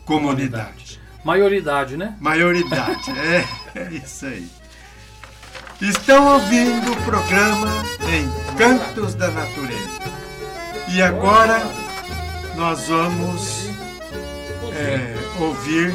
Comunidade. 0.04 1.01
Maioridade, 1.24 1.96
né? 1.96 2.16
Maioridade, 2.20 3.10
é, 3.18 3.44
é 3.74 3.88
isso 3.92 4.26
aí. 4.26 4.48
Estão 5.80 6.34
ouvindo 6.34 6.92
o 6.92 6.96
programa 7.04 7.68
Encantos 8.52 9.14
da 9.14 9.30
Natureza. 9.30 10.00
E 10.94 11.02
agora 11.02 11.60
nós 12.54 12.86
vamos 12.86 13.66
é, 14.74 15.16
ouvir 15.40 15.92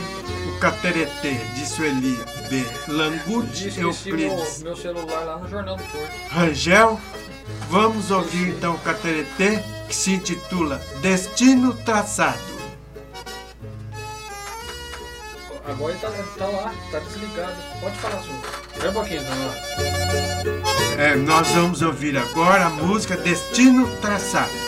o 0.48 0.60
Cateretê 0.60 1.36
de 1.56 1.66
Sueli 1.66 2.18
B. 2.50 2.66
Meu, 2.88 3.90
Euclides. 3.90 4.64
meu 4.64 4.76
celular 4.76 5.24
lá 5.24 5.38
no 5.38 5.48
Jornal 5.48 5.78
do 5.78 5.84
Porto. 5.84 6.12
Rangel, 6.32 7.00
vamos 7.70 8.12
ouvir 8.12 8.50
então 8.50 8.76
o 8.76 8.80
Cateretê 8.80 9.64
que 9.88 9.96
se 9.96 10.14
intitula 10.14 10.82
Destino 11.02 11.74
Traçado. 11.74 12.57
Agora 15.68 15.92
ele 15.92 16.00
tá, 16.00 16.10
tá 16.38 16.46
lá, 16.46 16.74
tá 16.92 17.00
desligado. 17.00 17.56
Pode 17.82 17.98
falar, 17.98 18.22
senhor. 18.22 18.40
Espera 18.72 18.90
um 18.90 18.94
pouquinho, 18.94 19.22
lá. 19.22 19.56
É, 20.98 21.16
nós 21.16 21.48
vamos 21.50 21.82
ouvir 21.82 22.18
agora 22.18 22.68
a 22.68 22.70
música 22.70 23.18
Destino 23.18 23.86
Traçado. 23.98 24.67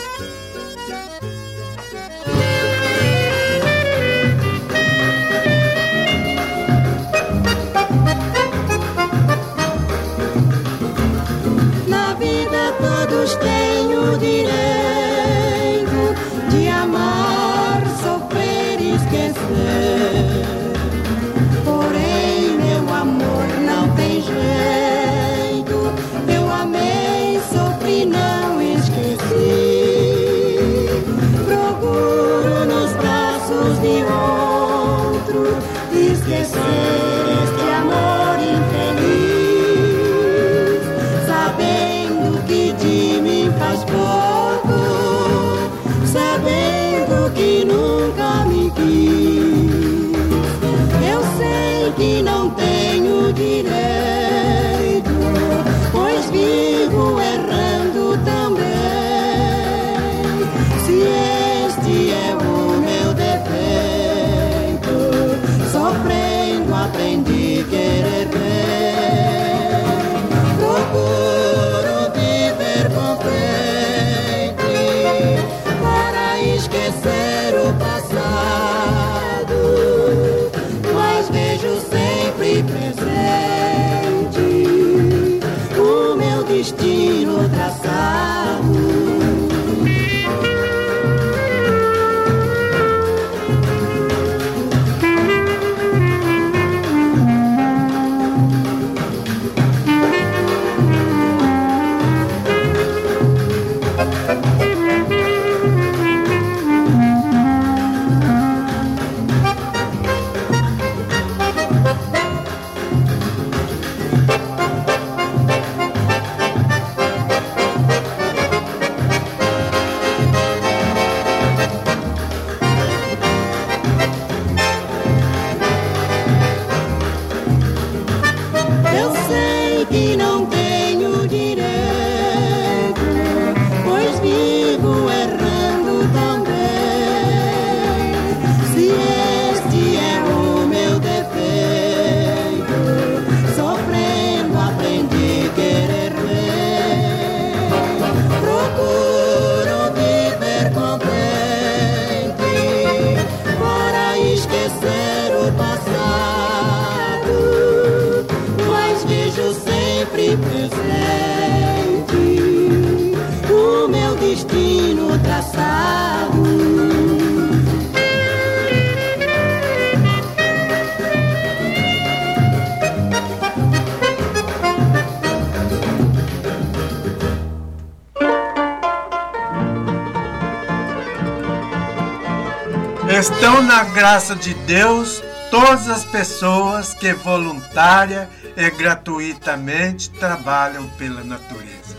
Estão 183.20 183.60
na 183.62 183.84
graça 183.84 184.34
de 184.34 184.54
Deus 184.54 185.22
todas 185.50 185.90
as 185.90 186.06
pessoas 186.06 186.94
que 186.94 187.12
voluntária 187.12 188.30
e 188.56 188.70
gratuitamente 188.70 190.08
trabalham 190.08 190.88
pela 190.96 191.22
natureza. 191.22 191.98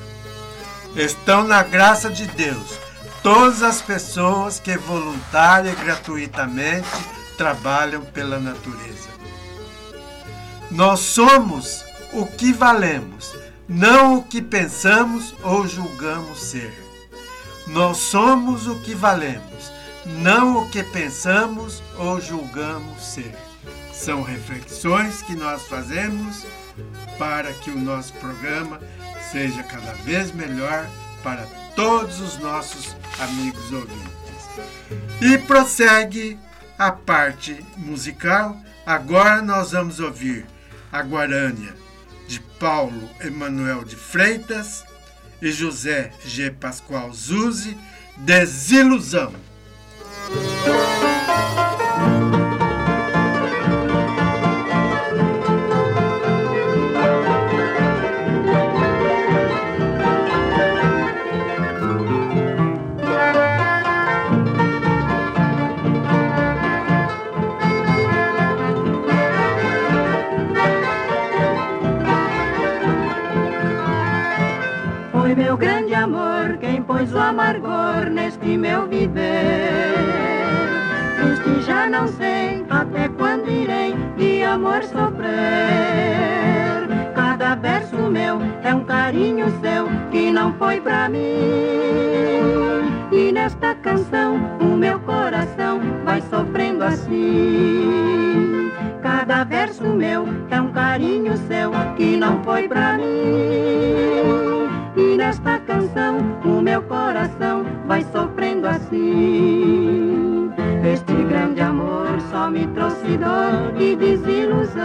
Estão 0.96 1.44
na 1.44 1.62
graça 1.62 2.10
de 2.10 2.26
Deus 2.26 2.80
todas 3.22 3.62
as 3.62 3.84
pessoas 3.84 4.60
que 4.60 4.76
voluntária 4.78 5.70
e 5.70 5.76
gratuitamente 5.76 6.90
trabalham 7.38 8.02
pela 8.04 8.40
natureza. 8.40 9.10
Nós 10.72 11.02
somos 11.02 11.86
o 12.14 12.26
que 12.26 12.52
valemos, 12.52 13.36
não 13.70 14.16
o 14.16 14.24
que 14.24 14.42
pensamos 14.42 15.36
ou 15.44 15.68
julgamos 15.68 16.42
ser. 16.42 16.74
Nós 17.68 17.98
somos 17.98 18.66
o 18.66 18.80
que 18.80 18.96
valemos, 18.96 19.72
não 20.06 20.64
o 20.64 20.70
que 20.70 20.84
pensamos 20.84 21.82
ou 21.98 22.20
julgamos 22.20 23.04
ser. 23.04 23.36
São 23.94 24.24
reflexões 24.24 25.22
que 25.22 25.36
nós 25.36 25.64
fazemos 25.68 26.46
para 27.18 27.54
que 27.54 27.70
o 27.70 27.80
nosso 27.80 28.14
programa 28.14 28.80
seja 29.32 29.62
cada 29.64 29.94
vez 30.04 30.32
melhor 30.32 30.90
para 31.24 31.46
todos 31.76 32.20
os 32.20 32.38
nossos 32.40 32.96
amigos 33.20 33.72
ouvintes. 33.72 34.12
E 35.22 35.38
prossegue 35.38 36.40
a 36.78 36.92
parte 36.92 37.64
musical. 37.78 38.58
Agora 38.86 39.42
nós 39.42 39.72
vamos 39.72 40.00
ouvir 40.00 40.46
a 40.92 41.02
Guarânia 41.02 41.76
de 42.28 42.40
Paulo 42.60 43.10
Emanuel 43.20 43.84
de 43.84 43.96
Freitas 43.96 44.84
e 45.42 45.52
José 45.52 46.12
G. 46.26 46.52
Pascoal 46.52 47.14
Zuzzi, 47.14 47.78
Desilusão. 48.18 49.34
Meu 75.52 75.58
grande 75.58 75.81
pôs 76.92 77.14
o 77.14 77.20
amargor 77.20 78.10
neste 78.12 78.58
meu 78.58 78.86
viver. 78.88 79.96
Triste 81.18 81.62
já 81.66 81.88
não 81.88 82.06
sei 82.08 82.66
até 82.70 83.08
quando 83.08 83.50
irei 83.50 83.96
de 84.18 84.44
amor 84.44 84.84
sofrer. 84.84 85.30
Cada 87.16 87.56
verso 87.56 87.96
meu 87.96 88.40
é 88.64 88.76
um 88.76 88.84
carinho 88.84 89.46
seu 89.62 89.88
que 90.12 90.32
não 90.32 90.54
foi 90.54 90.82
pra 90.82 91.08
mim. 91.08 91.20
E 93.12 93.32
nesta 93.32 93.74
canção 93.76 94.36
o 94.60 94.76
meu 94.76 95.00
coração 95.00 95.80
vai 96.04 96.22
sofrendo 96.22 96.84
assim. 96.84 98.70
Cada 99.02 99.46
verso 99.46 99.84
meu 99.84 100.26
é 100.50 100.60
um 100.60 100.72
carinho 100.74 101.38
seu 101.48 101.72
que 101.96 102.18
não 102.18 102.44
foi 102.44 102.68
pra 102.68 102.98
mim. 102.98 104.52
E 104.98 105.16
nesta 105.16 105.61
assim. 108.92 110.52
Este 110.84 111.14
grande 111.24 111.62
amor 111.62 112.20
só 112.30 112.50
me 112.50 112.68
trouxe 112.68 113.18
dor 113.18 113.74
e 113.80 113.96
desilusão. 113.96 114.82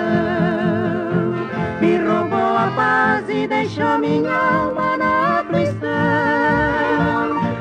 Me 1.80 1.98
roubou 1.98 2.56
a 2.56 2.72
paz 2.76 3.28
e 3.28 3.48
deixou 3.48 3.98
minha 3.98 4.32
alma 4.32 4.96
na 4.96 5.40
aflição. 5.40 5.86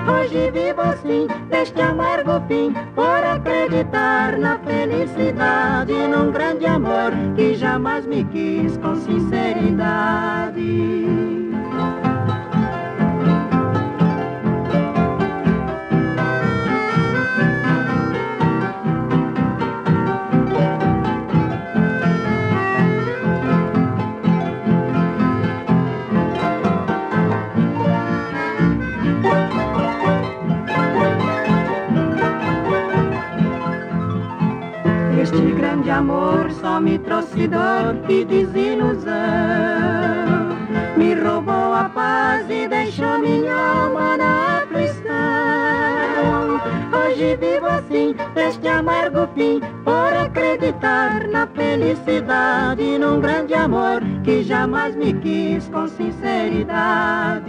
Hoje 0.07 0.51
vivo 0.51 0.81
assim, 0.81 1.27
deste 1.49 1.81
amargo 1.81 2.41
fim, 2.47 2.73
por 2.93 3.23
acreditar 3.23 4.37
na 4.37 4.59
felicidade, 4.59 5.93
num 6.07 6.31
grande 6.31 6.67
amor 6.67 7.11
que 7.35 7.55
jamais 7.55 8.05
me 8.05 8.23
quis 8.25 8.77
com 8.77 8.95
sinceridade. 8.95 9.85
Amor 35.95 36.51
só 36.51 36.79
me 36.79 36.99
trouxe 36.99 37.47
dor 37.47 37.95
e 38.09 38.25
desilusão. 38.25 39.13
Me 40.97 41.13
roubou 41.13 41.73
a 41.73 41.89
paz 41.89 42.49
e 42.49 42.67
deixou 42.67 43.17
minha 43.19 43.55
alma 43.55 44.17
na 44.17 44.59
aflição. 44.59 45.13
Hoje 46.91 47.37
vivo 47.37 47.65
assim, 47.65 48.13
este 48.35 48.67
amargo 48.67 49.27
fim, 49.35 49.61
por 49.83 50.13
acreditar 50.13 51.27
na 51.29 51.47
felicidade, 51.47 52.97
num 52.97 53.21
grande 53.21 53.53
amor 53.53 54.01
que 54.23 54.43
jamais 54.43 54.95
me 54.95 55.13
quis 55.13 55.69
com 55.69 55.87
sinceridade. 55.87 57.45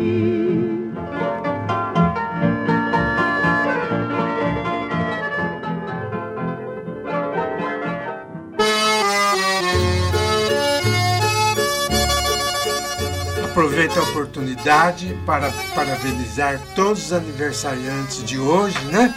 Aproveito 13.57 13.99
a 13.99 14.03
oportunidade 14.03 15.19
para 15.25 15.51
parabenizar 15.75 16.61
todos 16.75 17.07
os 17.07 17.13
aniversariantes 17.15 18.23
de 18.23 18.39
hoje, 18.39 18.79
né? 18.93 19.15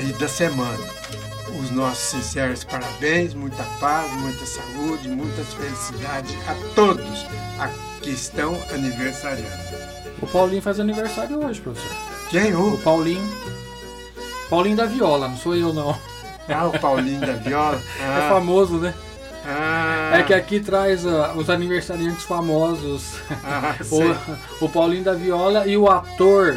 E 0.00 0.12
da 0.12 0.28
semana. 0.28 0.78
Os 1.60 1.68
nossos 1.72 1.98
sinceros 2.10 2.62
parabéns, 2.62 3.34
muita 3.34 3.64
paz, 3.80 4.08
muita 4.12 4.46
saúde, 4.46 5.08
muitas 5.08 5.52
felicidades 5.52 6.32
a 6.46 6.54
todos 6.76 7.26
a 7.58 7.68
que 8.00 8.10
estão 8.10 8.56
aniversariando. 8.72 9.50
O 10.22 10.28
Paulinho 10.28 10.62
faz 10.62 10.78
aniversário 10.78 11.44
hoje, 11.44 11.60
professor. 11.60 11.90
Quem? 12.30 12.54
O? 12.54 12.74
O 12.74 12.78
Paulinho. 12.78 13.28
Paulinho 14.48 14.76
da 14.76 14.86
Viola, 14.86 15.26
não 15.26 15.36
sou 15.36 15.56
eu 15.56 15.72
não. 15.74 15.98
Ah, 16.48 16.66
o 16.66 16.78
Paulinho 16.78 17.20
da 17.20 17.32
Viola. 17.32 17.82
É 18.00 18.04
Ah, 18.04 18.28
famoso, 18.30 18.78
né? 18.78 18.94
Ah, 19.44 20.18
É 20.18 20.22
que 20.22 20.34
aqui 20.34 20.60
traz 20.60 21.06
ah, 21.06 21.32
os 21.34 21.50
aniversariantes 21.50 22.24
famosos. 22.24 23.14
Ah, 23.44 23.76
o, 24.60 24.64
o 24.64 24.68
Paulinho 24.68 25.04
da 25.04 25.14
Viola 25.14 25.66
e 25.66 25.76
o 25.76 25.88
ator 25.88 26.56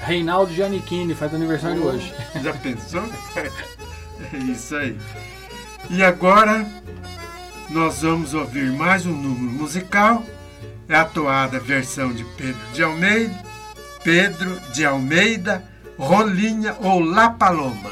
Reinaldo 0.00 0.52
Giannichini 0.52 1.14
faz 1.14 1.34
aniversário 1.34 1.82
Oh, 1.84 1.88
hoje. 1.88 2.12
Já 2.42 2.52
pensou? 2.54 3.04
É 3.36 4.36
isso 4.38 4.76
aí. 4.76 4.98
E 5.90 6.02
agora 6.02 6.66
nós 7.68 8.02
vamos 8.02 8.34
ouvir 8.34 8.72
mais 8.72 9.06
um 9.06 9.12
número 9.12 9.52
musical. 9.52 10.24
É 10.88 10.96
a 10.96 11.04
toada 11.04 11.60
versão 11.60 12.12
de 12.12 12.24
Pedro 12.36 12.60
de 12.72 12.82
Almeida, 12.82 13.42
Pedro 14.02 14.60
de 14.72 14.84
Almeida, 14.84 15.62
Rolinha 15.96 16.76
ou 16.80 16.98
La 17.00 17.30
Paloma. 17.30 17.90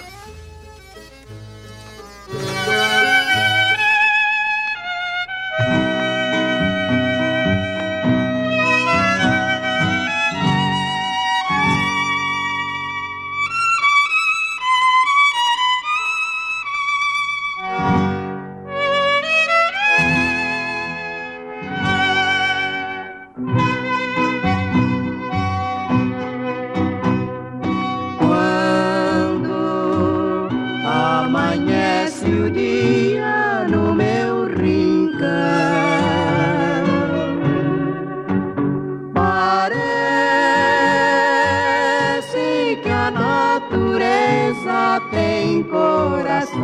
tem 45.01 45.63
coração. 45.65 46.59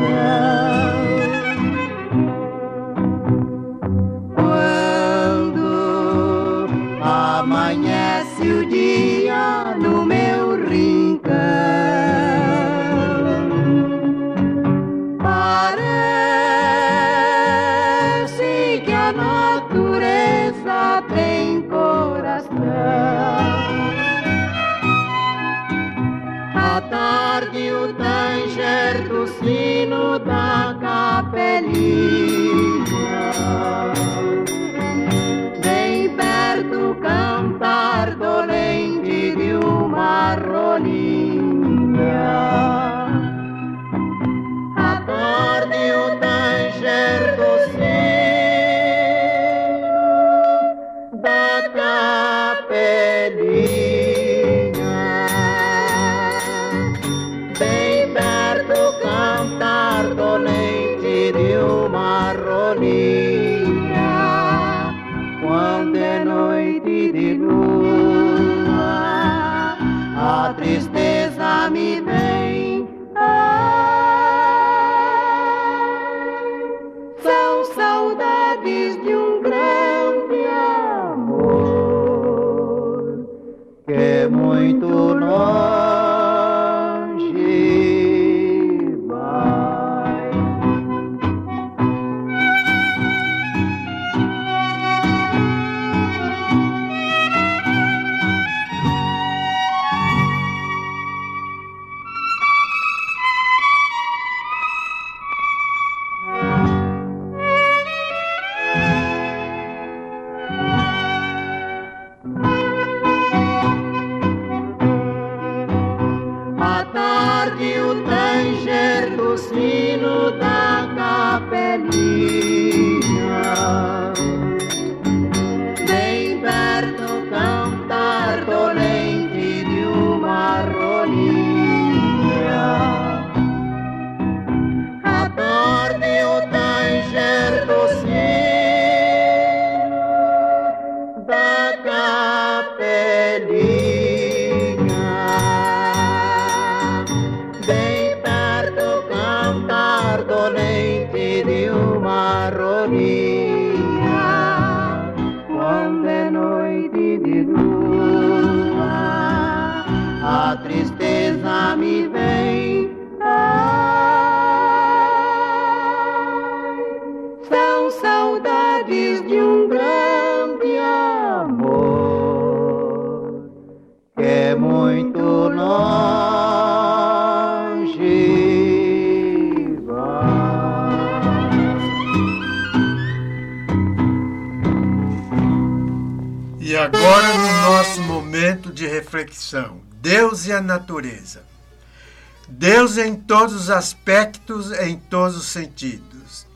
Todos 193.44 193.56
os 193.56 193.70
aspectos, 193.70 194.72
em 194.72 194.96
todos 194.96 195.36
os 195.36 195.46
sentidos. 195.48 196.46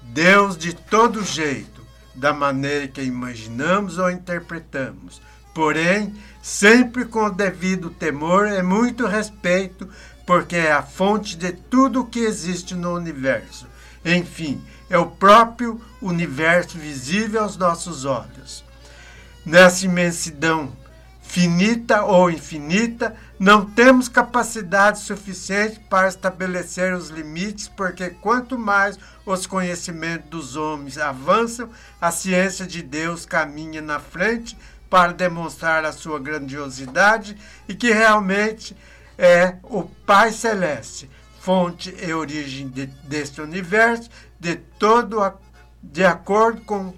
Deus 0.00 0.56
de 0.56 0.72
todo 0.72 1.24
jeito, 1.24 1.84
da 2.14 2.32
maneira 2.32 2.86
que 2.86 3.02
imaginamos 3.02 3.98
ou 3.98 4.08
interpretamos. 4.08 5.20
Porém, 5.52 6.14
sempre 6.40 7.04
com 7.04 7.24
o 7.24 7.32
devido 7.32 7.90
temor 7.90 8.46
e 8.46 8.62
muito 8.62 9.08
respeito, 9.08 9.88
porque 10.24 10.54
é 10.54 10.70
a 10.70 10.84
fonte 10.84 11.36
de 11.36 11.50
tudo 11.50 12.02
o 12.02 12.06
que 12.06 12.20
existe 12.20 12.76
no 12.76 12.94
universo. 12.94 13.66
Enfim, 14.04 14.62
é 14.88 14.96
o 14.96 15.06
próprio 15.06 15.80
universo 16.00 16.78
visível 16.78 17.42
aos 17.42 17.56
nossos 17.56 18.04
olhos. 18.04 18.64
Nessa 19.44 19.84
imensidão 19.84 20.70
finita 21.20 22.04
ou 22.04 22.30
infinita, 22.30 23.16
não 23.38 23.66
temos 23.66 24.08
capacidade 24.08 25.00
suficiente 25.00 25.78
para 25.90 26.08
estabelecer 26.08 26.94
os 26.94 27.10
limites, 27.10 27.68
porque 27.68 28.10
quanto 28.10 28.58
mais 28.58 28.98
os 29.26 29.46
conhecimentos 29.46 30.30
dos 30.30 30.56
homens 30.56 30.96
avançam, 30.96 31.68
a 32.00 32.10
ciência 32.10 32.66
de 32.66 32.82
Deus 32.82 33.26
caminha 33.26 33.82
na 33.82 34.00
frente 34.00 34.56
para 34.88 35.12
demonstrar 35.12 35.84
a 35.84 35.92
sua 35.92 36.18
grandiosidade 36.18 37.36
e 37.68 37.74
que 37.74 37.92
realmente 37.92 38.74
é 39.18 39.56
o 39.64 39.82
Pai 39.82 40.32
Celeste, 40.32 41.10
fonte 41.40 41.94
e 42.02 42.12
origem 42.14 42.68
de, 42.68 42.86
deste 42.86 43.40
universo, 43.40 44.08
de 44.40 44.56
todo 44.56 45.20
a, 45.22 45.34
de 45.82 46.04
acordo 46.04 46.62
com 46.62 46.94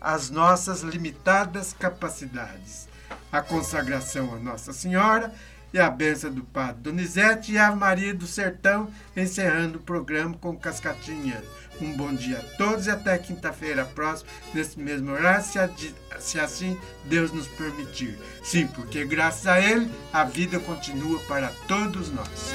as 0.00 0.28
nossas 0.28 0.82
limitadas 0.82 1.72
capacidades. 1.72 2.88
A 3.30 3.42
consagração 3.42 4.34
a 4.34 4.38
Nossa 4.38 4.72
Senhora 4.72 5.32
e 5.72 5.78
a 5.78 5.90
benção 5.90 6.32
do 6.32 6.42
Padre 6.42 6.82
Donizete 6.82 7.52
e 7.52 7.58
a 7.58 7.74
Maria 7.74 8.14
do 8.14 8.26
Sertão, 8.26 8.90
encerrando 9.16 9.78
o 9.78 9.82
programa 9.82 10.36
com 10.40 10.56
Cascatinha. 10.56 11.42
Um 11.80 11.96
bom 11.96 12.12
dia 12.12 12.38
a 12.38 12.56
todos 12.56 12.86
e 12.86 12.90
até 12.90 13.16
quinta-feira 13.18 13.84
próxima, 13.84 14.28
nesse 14.52 14.80
mesmo 14.80 15.12
horário, 15.12 15.44
se, 15.44 15.94
se 16.18 16.40
assim 16.40 16.76
Deus 17.04 17.30
nos 17.30 17.46
permitir. 17.46 18.18
Sim, 18.42 18.66
porque 18.66 19.04
graças 19.04 19.46
a 19.46 19.60
Ele 19.60 19.88
a 20.12 20.24
vida 20.24 20.58
continua 20.58 21.20
para 21.20 21.52
todos 21.68 22.10
nós. 22.10 22.52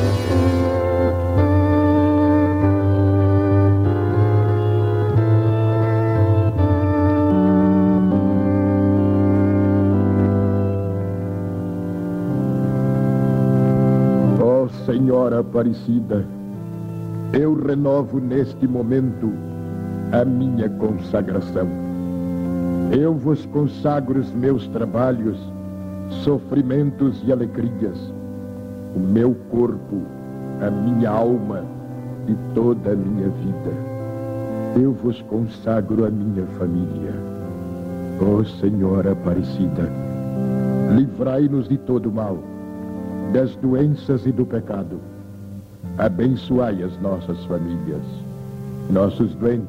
Ó 0.00 0.03
Senhora 15.14 15.38
Aparecida, 15.38 16.26
eu 17.32 17.54
renovo 17.54 18.18
neste 18.18 18.66
momento 18.66 19.32
a 20.10 20.24
minha 20.24 20.68
consagração. 20.68 21.68
Eu 22.90 23.14
vos 23.14 23.46
consagro 23.46 24.18
os 24.18 24.32
meus 24.32 24.66
trabalhos, 24.66 25.38
sofrimentos 26.24 27.22
e 27.24 27.30
alegrias, 27.30 27.96
o 28.96 28.98
meu 28.98 29.36
corpo 29.52 30.02
a 30.60 30.68
minha 30.68 31.10
alma 31.10 31.62
e 32.26 32.34
toda 32.52 32.90
a 32.90 32.96
minha 32.96 33.28
vida. 33.28 34.82
Eu 34.82 34.94
vos 34.94 35.22
consagro 35.22 36.06
a 36.06 36.10
minha 36.10 36.44
família. 36.58 37.14
Ó 38.20 38.42
Senhora 38.60 39.12
Aparecida, 39.12 39.88
livrai-nos 40.96 41.68
de 41.68 41.78
todo 41.78 42.10
mal, 42.10 42.53
das 43.32 43.54
doenças 43.56 44.26
e 44.26 44.32
do 44.32 44.44
pecado. 44.44 45.00
Abençoai 45.98 46.82
as 46.82 47.00
nossas 47.00 47.44
famílias, 47.46 48.02
nossos 48.90 49.34
doentes, 49.34 49.68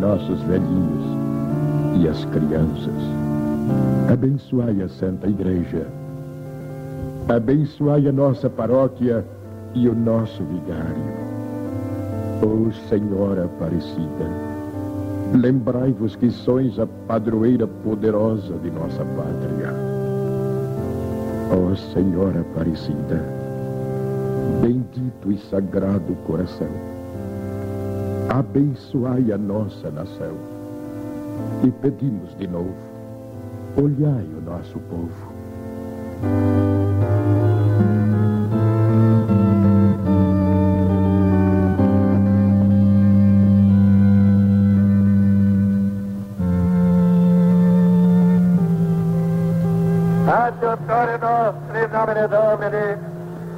nossos 0.00 0.40
velhinhos 0.42 1.04
e 2.00 2.08
as 2.08 2.24
crianças. 2.26 2.94
Abençoai 4.12 4.82
a 4.82 4.88
Santa 4.88 5.28
Igreja. 5.28 5.86
Abençoai 7.28 8.08
a 8.08 8.12
nossa 8.12 8.50
paróquia 8.50 9.24
e 9.74 9.88
o 9.88 9.94
nosso 9.94 10.42
vigário. 10.44 11.30
Ó 12.42 12.70
Senhora 12.88 13.44
Aparecida, 13.44 14.26
lembrai-vos 15.34 16.16
que 16.16 16.30
sois 16.30 16.78
a 16.78 16.86
padroeira 17.06 17.66
poderosa 17.66 18.54
de 18.58 18.70
nossa 18.70 19.04
pátria. 19.04 19.69
Ó 21.52 21.74
Senhora 21.74 22.42
Aparecida, 22.42 23.24
bendito 24.62 25.32
e 25.32 25.38
sagrado 25.50 26.14
coração, 26.24 26.68
abençoai 28.28 29.32
a 29.32 29.38
nossa 29.38 29.90
nação. 29.90 30.36
E 31.64 31.70
pedimos 31.72 32.36
de 32.38 32.46
novo, 32.46 32.74
olhai 33.76 34.26
o 34.26 34.40
nosso 34.40 34.78
povo. 34.78 36.59
Nomine 52.00 52.28
Domini, 52.28 52.96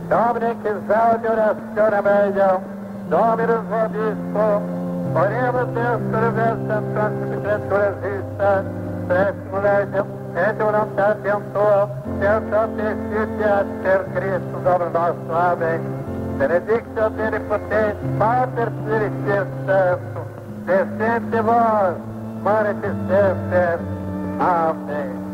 Domine 0.08 0.56
che 0.62 0.74
salvio 0.88 1.34
nazione 1.34 2.00
meglio, 2.00 2.60
Dominus 3.08 3.64
vobisco, 3.68 4.80
Oremos 5.14 5.66
Deus 5.74 6.00
per 6.10 6.32
vestem 6.32 6.94
sanctificentur 6.94 7.78
resista, 7.78 8.64
Preximo 9.06 9.60
legem, 9.60 10.06
et 10.34 10.56
voluntatem 10.56 11.42
tua, 11.52 11.88
per 12.18 12.42
satisficia 12.50 13.64
per 13.82 14.06
Cristo 14.12 14.58
Domino 14.62 14.90
nostro. 14.90 15.36
Amém. 15.36 15.80
Benedictio 16.38 17.06
Omnipotens, 17.06 17.96
Pater 18.18 18.72
Spiritus 18.80 19.46
Sanctus, 19.66 20.26
descende 20.64 21.40
vos, 21.42 21.96
manifestentes. 22.42 23.80
Amém. 24.38 25.31